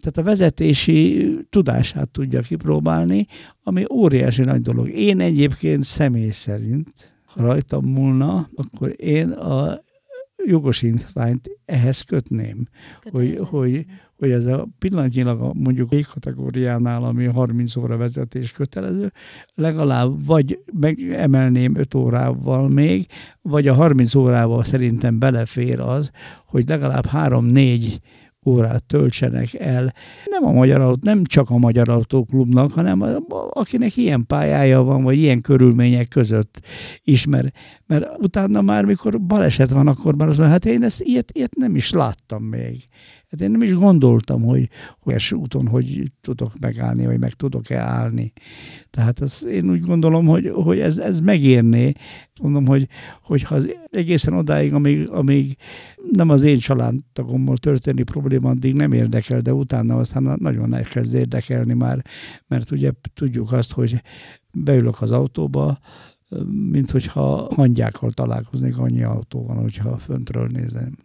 tehát 0.00 0.16
a 0.16 0.22
vezetési 0.22 1.30
tudását 1.50 2.08
tudja 2.08 2.40
kipróbálni, 2.40 3.26
ami 3.62 3.84
óriási 3.92 4.42
nagy 4.42 4.60
dolog. 4.60 4.88
Én 4.88 5.20
egyébként 5.20 5.82
személy 5.82 6.30
szerint, 6.30 7.14
ha 7.24 7.42
rajtam 7.42 7.84
múlna, 7.84 8.48
akkor 8.54 8.94
én 8.96 9.30
a 9.30 9.80
jogosítványt 10.46 11.50
ehhez 11.64 12.00
kötném, 12.00 12.68
hogy, 13.10 13.38
hogy, 13.50 13.84
hogy 14.18 14.30
ez 14.30 14.46
a 14.46 14.68
pillanatnyilag 14.78 15.40
a, 15.40 15.52
mondjuk 15.54 15.92
egy 15.92 16.06
kategóriánál, 16.06 17.04
ami 17.04 17.24
30 17.24 17.76
óra 17.76 17.96
vezetés 17.96 18.52
kötelező, 18.52 19.12
legalább 19.54 20.26
vagy 20.26 20.58
megemelném 20.80 21.76
5 21.76 21.94
órával 21.94 22.68
még, 22.68 23.06
vagy 23.42 23.68
a 23.68 23.74
30 23.74 24.14
órával 24.14 24.64
szerintem 24.64 25.18
belefér 25.18 25.80
az, 25.80 26.10
hogy 26.46 26.68
legalább 26.68 27.04
3-4 27.12 27.98
órát 28.46 28.84
töltsenek 28.84 29.54
el. 29.54 29.94
Nem 30.24 30.44
a 30.44 30.52
Magyar 30.52 30.80
Autó, 30.80 31.00
nem 31.02 31.24
csak 31.24 31.50
a 31.50 31.58
Magyar 31.58 31.88
Autóklubnak, 31.88 32.72
hanem 32.72 33.00
a, 33.00 33.18
akinek 33.50 33.96
ilyen 33.96 34.26
pályája 34.26 34.82
van, 34.82 35.02
vagy 35.02 35.16
ilyen 35.18 35.40
körülmények 35.40 36.08
között 36.08 36.60
is, 37.04 37.26
mert, 37.26 37.56
mert 37.86 38.18
utána 38.18 38.60
már, 38.60 38.84
mikor 38.84 39.20
baleset 39.20 39.70
van, 39.70 39.86
akkor 39.86 40.14
már 40.14 40.28
az 40.28 40.36
hát 40.36 40.64
én 40.66 40.82
ezt 40.82 41.00
ilyet, 41.00 41.30
ilyet 41.32 41.54
nem 41.54 41.76
is 41.76 41.90
láttam 41.90 42.42
még. 42.42 42.88
Hát 43.32 43.40
én 43.40 43.50
nem 43.50 43.62
is 43.62 43.74
gondoltam, 43.74 44.42
hogy, 44.42 44.68
es 45.04 45.32
úton 45.32 45.68
hogy 45.68 46.12
tudok 46.20 46.58
megállni, 46.58 47.06
vagy 47.06 47.18
meg 47.18 47.32
tudok-e 47.34 47.78
állni. 47.78 48.32
Tehát 48.90 49.20
az, 49.20 49.44
én 49.44 49.70
úgy 49.70 49.80
gondolom, 49.80 50.26
hogy, 50.26 50.50
hogy 50.54 50.78
ez, 50.80 50.98
ez 50.98 51.20
megérné. 51.20 51.92
Mondom, 52.42 52.66
hogy, 52.66 52.88
hogy 53.22 53.42
ha 53.42 53.56
egészen 53.90 54.34
odáig, 54.34 54.74
amíg, 54.74 55.08
amíg 55.10 55.56
nem 56.10 56.28
az 56.28 56.42
én 56.42 56.58
családtagommal 56.58 57.56
történni 57.56 58.02
probléma, 58.02 58.50
addig 58.50 58.74
nem 58.74 58.92
érdekel, 58.92 59.40
de 59.40 59.52
utána 59.54 59.96
aztán 59.96 60.36
nagyon 60.40 60.74
elkezd 60.74 61.14
érdekelni 61.14 61.74
már, 61.74 62.04
mert 62.46 62.70
ugye 62.70 62.90
tudjuk 63.14 63.52
azt, 63.52 63.72
hogy 63.72 64.02
beülök 64.52 65.00
az 65.00 65.10
autóba, 65.10 65.78
mint 66.70 66.90
hogyha 66.90 67.54
hangyákkal 67.54 68.12
találkoznék, 68.12 68.78
annyi 68.78 69.02
autó 69.02 69.46
van, 69.46 69.56
hogyha 69.56 69.98
föntről 69.98 70.46
nézem. 70.46 70.98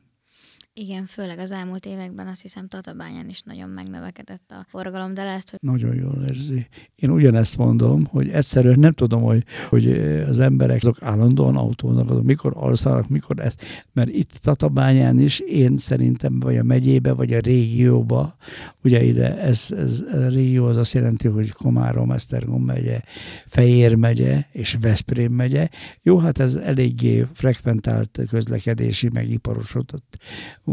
Igen, 0.80 1.06
főleg 1.06 1.40
az 1.40 1.52
elmúlt 1.52 1.86
években 1.86 2.28
azt 2.28 2.42
hiszem 2.42 2.68
Tatabányán 2.68 3.30
is 3.30 3.42
nagyon 3.42 3.70
megnövekedett 3.70 4.52
a 4.52 4.66
forgalom, 4.68 5.14
de 5.14 5.24
lesz, 5.24 5.50
hogy... 5.50 5.60
Nagyon 5.62 5.96
jól 5.96 6.26
érzi. 6.28 6.68
Én 6.96 7.10
ugyanezt 7.10 7.58
mondom, 7.58 8.06
hogy 8.06 8.30
egyszerűen 8.30 8.80
nem 8.80 8.92
tudom, 8.92 9.22
hogy, 9.22 9.44
hogy 9.70 9.88
az 10.30 10.40
emberek 10.40 10.78
azok 10.78 11.02
állandóan 11.02 11.56
autónak, 11.56 12.10
azok 12.10 12.24
mikor 12.24 12.54
alszanak, 12.56 13.08
mikor 13.08 13.40
ezt, 13.40 13.62
mert 13.94 14.10
itt 14.10 14.32
Tatabányán 14.32 15.20
is 15.20 15.40
én 15.40 15.78
szerintem 15.78 16.40
vagy 16.40 16.58
a 16.58 16.64
megyébe, 16.64 17.12
vagy 17.12 17.34
a 17.34 17.40
régióba, 17.40 18.36
ugye 18.84 19.04
ide 19.04 19.38
ez, 19.38 19.68
ez 19.78 20.04
a 20.12 20.28
régió 20.28 20.66
az 20.66 20.78
azt 20.78 20.94
jelenti, 20.94 21.28
hogy 21.28 21.52
Komárom, 21.52 22.12
Esztergom 22.12 22.64
megye, 22.64 23.02
Fejér 23.48 23.96
megye 23.96 24.46
és 24.52 24.78
Veszprém 24.82 25.32
megye. 25.32 25.70
Jó, 26.02 26.18
hát 26.18 26.40
ez 26.40 26.56
eléggé 26.56 27.26
frekventált 27.34 28.20
közlekedési, 28.30 29.10
meg 29.10 29.30
iparosodott 29.30 30.18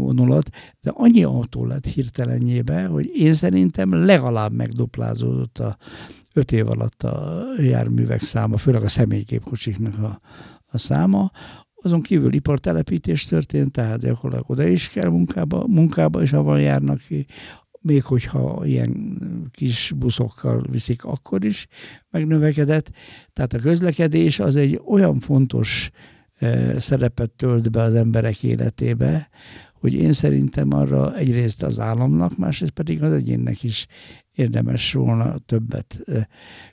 vonulat, 0.01 0.49
de 0.81 0.91
annyi 0.93 1.23
autó 1.23 1.65
lett 1.65 1.85
hirtelenjébe, 1.85 2.85
hogy 2.85 3.09
én 3.13 3.33
szerintem 3.33 3.93
legalább 3.93 4.51
megduplázódott 4.51 5.59
a 5.59 5.77
öt 6.33 6.51
év 6.51 6.69
alatt 6.69 7.03
a 7.03 7.43
járművek 7.57 8.23
száma, 8.23 8.57
főleg 8.57 8.83
a 8.83 8.87
személygépkocsiknak 8.87 10.03
a, 10.03 10.19
a 10.65 10.77
száma, 10.77 11.31
azon 11.81 12.01
kívül 12.01 12.33
ipartelepítés 12.33 13.25
történt, 13.25 13.71
tehát 13.71 13.99
gyakorlatilag 13.99 14.49
oda 14.49 14.67
is 14.67 14.87
kell 14.87 15.09
munkába, 15.09 15.67
munkába 15.67 16.21
is 16.21 16.33
avval 16.33 16.61
járnak 16.61 16.97
ki, 16.97 17.25
még 17.85 18.03
hogyha 18.03 18.65
ilyen 18.65 19.17
kis 19.51 19.93
buszokkal 19.95 20.65
viszik, 20.69 21.03
akkor 21.03 21.45
is 21.45 21.67
megnövekedett. 22.09 22.91
Tehát 23.33 23.53
a 23.53 23.59
közlekedés 23.59 24.39
az 24.39 24.55
egy 24.55 24.81
olyan 24.87 25.19
fontos 25.19 25.89
e, 26.37 26.79
szerepet 26.79 27.31
tölt 27.31 27.71
be 27.71 27.81
az 27.81 27.93
emberek 27.93 28.43
életébe, 28.43 29.29
hogy 29.79 29.93
én 29.93 30.11
szerintem 30.11 30.71
arra 30.73 31.15
egyrészt 31.15 31.63
az 31.63 31.79
államnak, 31.79 32.37
másrészt 32.37 32.71
pedig 32.71 33.03
az 33.03 33.11
egyénnek 33.11 33.63
is 33.63 33.87
érdemes 34.31 34.93
volna 34.93 35.37
többet 35.37 35.99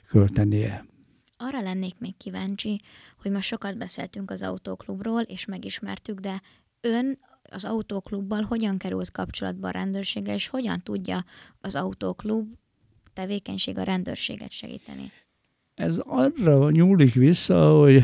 költenie. 0.07 0.85
Arra 1.37 1.61
lennék 1.61 1.93
még 1.99 2.17
kíváncsi, 2.17 2.81
hogy 3.21 3.31
ma 3.31 3.41
sokat 3.41 3.77
beszéltünk 3.77 4.31
az 4.31 4.41
autóklubról, 4.41 5.21
és 5.21 5.45
megismertük, 5.45 6.19
de 6.19 6.41
ön 6.81 7.19
az 7.49 7.65
autóklubbal 7.65 8.41
hogyan 8.41 8.77
került 8.77 9.11
kapcsolatba 9.11 9.67
a 9.67 9.71
rendőrséggel, 9.71 10.35
és 10.35 10.47
hogyan 10.47 10.81
tudja 10.83 11.25
az 11.61 11.75
autóklub 11.75 12.47
tevékenység 13.13 13.77
a 13.77 13.83
rendőrséget 13.83 14.51
segíteni? 14.51 15.11
Ez 15.73 15.97
arra 15.97 16.69
nyúlik 16.69 17.13
vissza, 17.13 17.79
hogy 17.79 18.03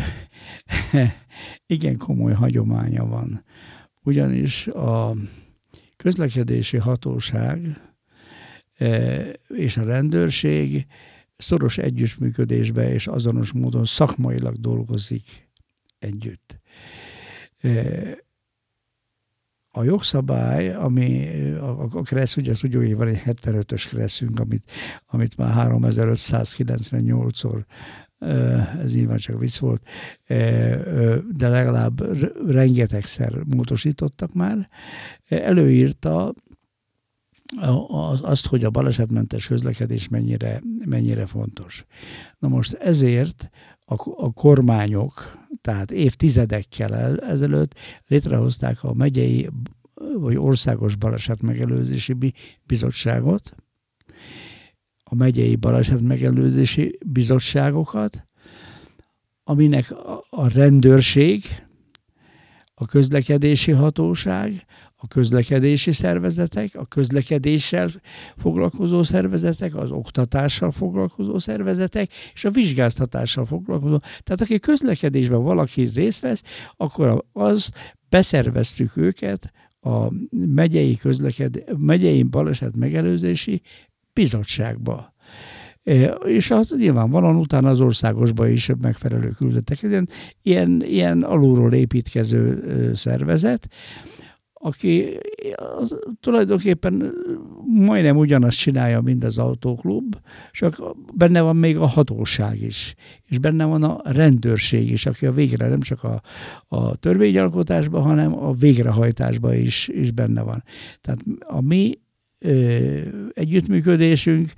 igen 1.66 1.98
komoly 1.98 2.34
hagyománya 2.34 3.06
van. 3.06 3.44
Ugyanis 4.04 4.68
a 4.68 5.16
közlekedési 5.98 6.78
hatóság 6.78 7.82
e, 8.74 9.20
és 9.48 9.78
a 9.78 9.84
rendőrség 9.84 10.86
szoros 11.38 11.78
együttműködésbe 11.78 12.94
és 12.94 13.08
azonos 13.08 13.52
módon 13.52 13.86
szakmailag 13.86 14.60
dolgozik 14.60 15.50
együtt. 16.00 16.60
E, 17.58 18.28
a 19.72 19.84
jogszabály, 19.84 20.74
ami 20.74 21.30
a, 21.54 21.82
a 21.82 22.02
kressz, 22.02 22.38
ugye 22.38 22.52
azt 22.52 22.62
tudjuk, 22.62 22.84
hogy 22.84 22.96
van 22.96 23.08
egy 23.08 23.22
75-ös 23.26 23.86
kresszünk, 23.90 24.40
amit, 24.40 24.72
amit 25.06 25.38
már 25.38 25.70
3598-szor 25.72 27.64
ez 28.82 28.94
nyilván 28.94 29.18
csak 29.18 29.40
vicc 29.40 29.58
volt, 29.58 29.82
de 31.32 31.48
legalább 31.48 32.18
rengetegszer 32.52 33.34
módosítottak 33.56 34.34
már, 34.34 34.70
előírta 35.28 36.34
azt, 38.22 38.48
hogy 38.48 38.64
a 38.64 38.70
balesetmentes 38.70 39.48
közlekedés 39.48 40.08
mennyire, 40.08 40.62
mennyire 40.86 41.26
fontos. 41.26 41.86
Na 42.40 42.48
most 42.48 42.74
ezért 42.74 43.50
a, 43.86 44.34
kormányok, 44.34 45.46
tehát 45.62 45.92
évtizedekkel 45.92 47.20
ezelőtt 47.20 47.76
létrehozták 48.08 48.84
a 48.84 48.94
megyei 48.94 49.50
vagy 50.18 50.38
országos 50.38 50.96
baleset 50.96 51.42
megelőzési 51.42 52.16
bizottságot, 52.64 53.56
a 55.10 55.16
megyei 55.16 55.56
baleset 55.56 56.02
megelőzési 56.02 56.98
bizottságokat, 57.06 58.28
aminek 59.44 59.94
a 60.30 60.50
rendőrség, 60.54 61.44
a 62.74 62.86
közlekedési 62.86 63.72
hatóság, 63.72 64.66
a 64.96 65.08
közlekedési 65.08 65.92
szervezetek, 65.92 66.76
a 66.76 66.86
közlekedéssel 66.86 67.90
foglalkozó 68.38 69.04
szervezetek, 69.04 69.76
az 69.76 69.92
oktatással 69.92 70.72
foglalkozó 70.72 71.38
szervezetek, 71.38 72.12
és 72.34 72.46
a 72.46 72.52
vizsgáztatással 72.52 73.46
foglalkozó. 73.46 73.98
Tehát 73.98 74.42
aki 74.42 74.60
közlekedésben 74.60 75.44
valaki 75.44 75.84
részt 75.84 76.22
vesz, 76.22 76.44
akkor 76.76 77.26
az 77.32 77.70
beszerveztük 78.10 78.98
őket 78.98 79.52
a 79.82 80.12
megyei, 80.30 80.96
közleked, 80.96 81.64
megyei 81.78 82.24
baleset 82.24 82.76
megelőzési 82.76 83.62
bizottságba. 84.20 85.14
E, 85.84 86.06
és 86.10 86.52
az 86.52 86.76
nyilvánvalóan 86.78 87.36
utána 87.36 87.70
az 87.70 87.82
országosba 87.82 88.48
is 88.48 88.72
megfelelő 88.82 89.30
küldetek. 89.30 89.80
Ilyen, 90.42 90.84
ilyen 90.84 91.24
alulról 91.24 91.74
építkező 91.74 92.94
szervezet, 92.96 93.68
aki 94.54 95.18
az, 95.80 96.00
tulajdonképpen 96.20 97.14
majdnem 97.66 98.18
ugyanazt 98.18 98.58
csinálja, 98.58 99.02
mint 99.02 99.24
az 99.24 99.38
autóklub, 99.38 100.16
csak 100.52 100.96
benne 101.14 101.42
van 101.42 101.56
még 101.56 101.78
a 101.78 101.86
hatóság 101.86 102.62
is, 102.62 102.96
és 103.26 103.38
benne 103.38 103.66
van 103.66 103.84
a 103.84 104.02
rendőrség 104.04 104.92
is, 104.92 105.06
aki 105.06 105.26
a 105.26 105.32
végre 105.32 105.68
nem 105.68 105.82
csak 105.82 106.04
a, 106.04 106.22
a 106.68 106.96
törvényalkotásban, 106.96 108.02
hanem 108.02 108.44
a 108.44 108.54
végrehajtásban 108.54 109.54
is, 109.54 109.88
is 109.88 110.12
benne 110.12 110.42
van. 110.42 110.64
Tehát 111.02 111.20
a 111.40 111.62
mi 111.62 112.00
együttműködésünk 113.34 114.50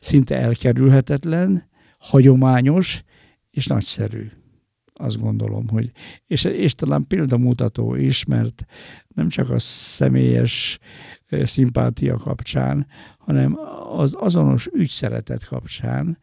szinte 0.00 0.36
elkerülhetetlen, 0.36 1.68
hagyományos 1.98 3.02
és 3.50 3.66
nagyszerű 3.66 4.30
azt 5.00 5.20
gondolom, 5.20 5.68
hogy, 5.68 5.90
és, 6.26 6.44
és 6.44 6.74
talán 6.74 7.06
példamutató 7.06 7.94
is, 7.94 8.24
mert 8.24 8.64
nem 9.08 9.28
csak 9.28 9.50
a 9.50 9.58
személyes 9.58 10.78
szimpátia 11.28 12.16
kapcsán, 12.16 12.86
hanem 13.18 13.58
az 13.96 14.14
azonos 14.18 14.66
ügyszeretet 14.66 15.44
kapcsán 15.44 16.18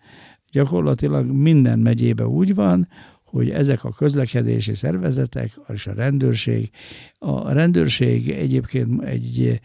gyakorlatilag 0.51 1.25
minden 1.25 1.79
megyébe 1.79 2.27
úgy 2.27 2.55
van, 2.55 2.87
hogy 3.23 3.49
ezek 3.49 3.83
a 3.83 3.91
közlekedési 3.91 4.73
szervezetek 4.73 5.59
és 5.73 5.87
a 5.87 5.93
rendőrség, 5.93 6.69
a 7.17 7.51
rendőrség 7.51 8.29
egyébként 8.29 9.03
egy 9.03 9.59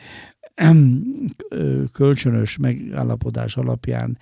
kölcsönös 1.92 2.56
megállapodás 2.56 3.56
alapján 3.56 4.18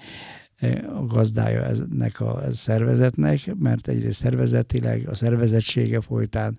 a 0.95 1.07
gazdája 1.07 1.65
ennek 1.65 2.21
a 2.21 2.43
szervezetnek, 2.53 3.55
mert 3.59 3.89
egyrészt 3.89 4.19
szervezetileg, 4.19 5.09
a 5.09 5.15
szervezettsége 5.15 6.01
folytán 6.01 6.59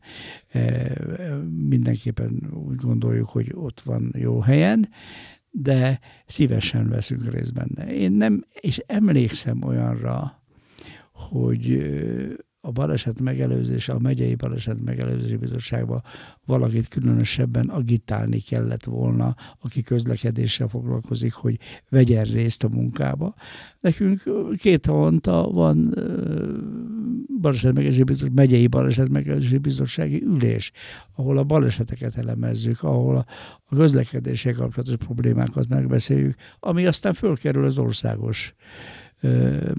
mindenképpen 1.67 2.51
úgy 2.53 2.75
gondoljuk, 2.75 3.29
hogy 3.29 3.51
ott 3.53 3.79
van 3.79 4.13
jó 4.17 4.39
helyen, 4.39 4.89
de 5.49 5.99
szívesen 6.25 6.89
veszünk 6.89 7.34
részt 7.34 7.53
benne. 7.53 7.93
Én 7.93 8.12
nem, 8.12 8.45
és 8.60 8.81
emlékszem 8.86 9.63
olyanra, 9.63 10.43
hogy 11.13 11.91
a 12.63 12.71
baleset 12.71 13.21
megelőzése, 13.21 13.93
a 13.93 14.00
megyei 14.00 14.36
baleset 14.36 14.84
megelőzési 14.84 15.36
bizottságban 15.36 16.04
valakit 16.45 16.88
különösebben 16.88 17.69
agitálni 17.69 18.39
kellett 18.39 18.84
volna, 18.84 19.36
aki 19.60 19.82
közlekedéssel 19.82 20.67
foglalkozik, 20.67 21.34
hogy 21.34 21.60
vegyen 21.89 22.24
részt 22.24 22.63
a 22.63 22.69
munkába. 22.69 23.34
Nekünk 23.80 24.21
két 24.58 24.86
havonta 24.86 25.50
van 25.52 25.95
baleset 27.41 27.74
megelőzési 27.74 28.04
bizottság, 28.04 28.34
megyei 28.34 28.67
baleset 28.67 29.10
megelőzési 29.10 29.58
bizottsági 29.58 30.24
ülés, 30.24 30.71
ahol 31.15 31.38
a 31.38 31.43
baleseteket 31.43 32.17
elemezzük, 32.17 32.84
ahol 32.84 33.15
a, 33.15 33.26
a 33.65 33.76
közlekedéssel 33.76 34.54
kapcsolatos 34.54 34.95
problémákat 34.95 35.67
megbeszéljük, 35.67 36.36
ami 36.60 36.86
aztán 36.86 37.13
fölkerül 37.13 37.65
az 37.65 37.78
országos 37.78 38.56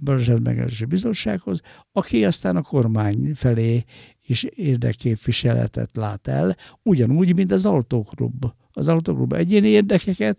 Baleset 0.05 0.89
Bizottsághoz, 0.89 1.61
aki 1.93 2.25
aztán 2.25 2.57
a 2.57 2.63
kormány 2.63 3.33
felé 3.35 3.85
is 4.27 4.43
érdekképviseletet 4.43 5.97
lát 5.97 6.29
el, 6.29 6.57
ugyanúgy, 6.83 7.35
mint 7.35 7.53
az 7.53 7.65
autóklub. 7.65 8.45
Az 8.73 8.89
autóklub 8.89 9.33
egyéni 9.33 9.69
érdekeket, 9.69 10.39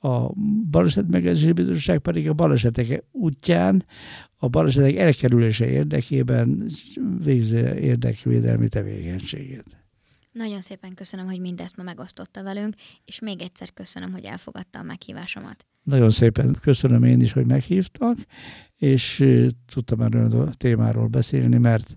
a 0.00 0.32
Baleset 0.70 1.08
Megelőzési 1.08 1.52
Bizottság 1.52 1.98
pedig 1.98 2.28
a 2.28 2.32
balesetek 2.32 3.04
útján, 3.12 3.84
a 4.36 4.48
balesetek 4.48 4.96
elkerülése 4.96 5.66
érdekében 5.66 6.70
végzi 7.24 7.56
érdekvédelmi 7.80 8.68
tevékenységét. 8.68 9.83
Nagyon 10.34 10.60
szépen 10.60 10.94
köszönöm, 10.94 11.26
hogy 11.26 11.40
mindezt 11.40 11.76
ma 11.76 11.82
megosztotta 11.82 12.42
velünk, 12.42 12.74
és 13.04 13.18
még 13.18 13.42
egyszer 13.42 13.72
köszönöm, 13.72 14.12
hogy 14.12 14.24
elfogadta 14.24 14.78
a 14.78 14.82
meghívásomat. 14.82 15.66
Nagyon 15.82 16.10
szépen 16.10 16.56
köszönöm 16.60 17.02
én 17.02 17.20
is, 17.20 17.32
hogy 17.32 17.46
meghívtak, 17.46 18.18
és 18.76 19.24
tudtam 19.72 20.00
erről 20.00 20.40
a 20.40 20.54
témáról 20.54 21.06
beszélni, 21.06 21.58
mert 21.58 21.96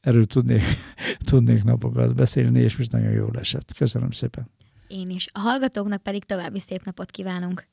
erről 0.00 0.26
tudnék, 0.26 0.62
tudnék 1.30 1.64
napokat 1.64 2.14
beszélni, 2.14 2.60
és 2.60 2.76
most 2.76 2.92
nagyon 2.92 3.12
jól 3.12 3.38
esett. 3.38 3.74
Köszönöm 3.76 4.10
szépen. 4.10 4.50
Én 4.88 5.10
is. 5.10 5.26
A 5.32 5.38
hallgatóknak 5.38 6.02
pedig 6.02 6.24
további 6.24 6.60
szép 6.60 6.84
napot 6.84 7.10
kívánunk. 7.10 7.66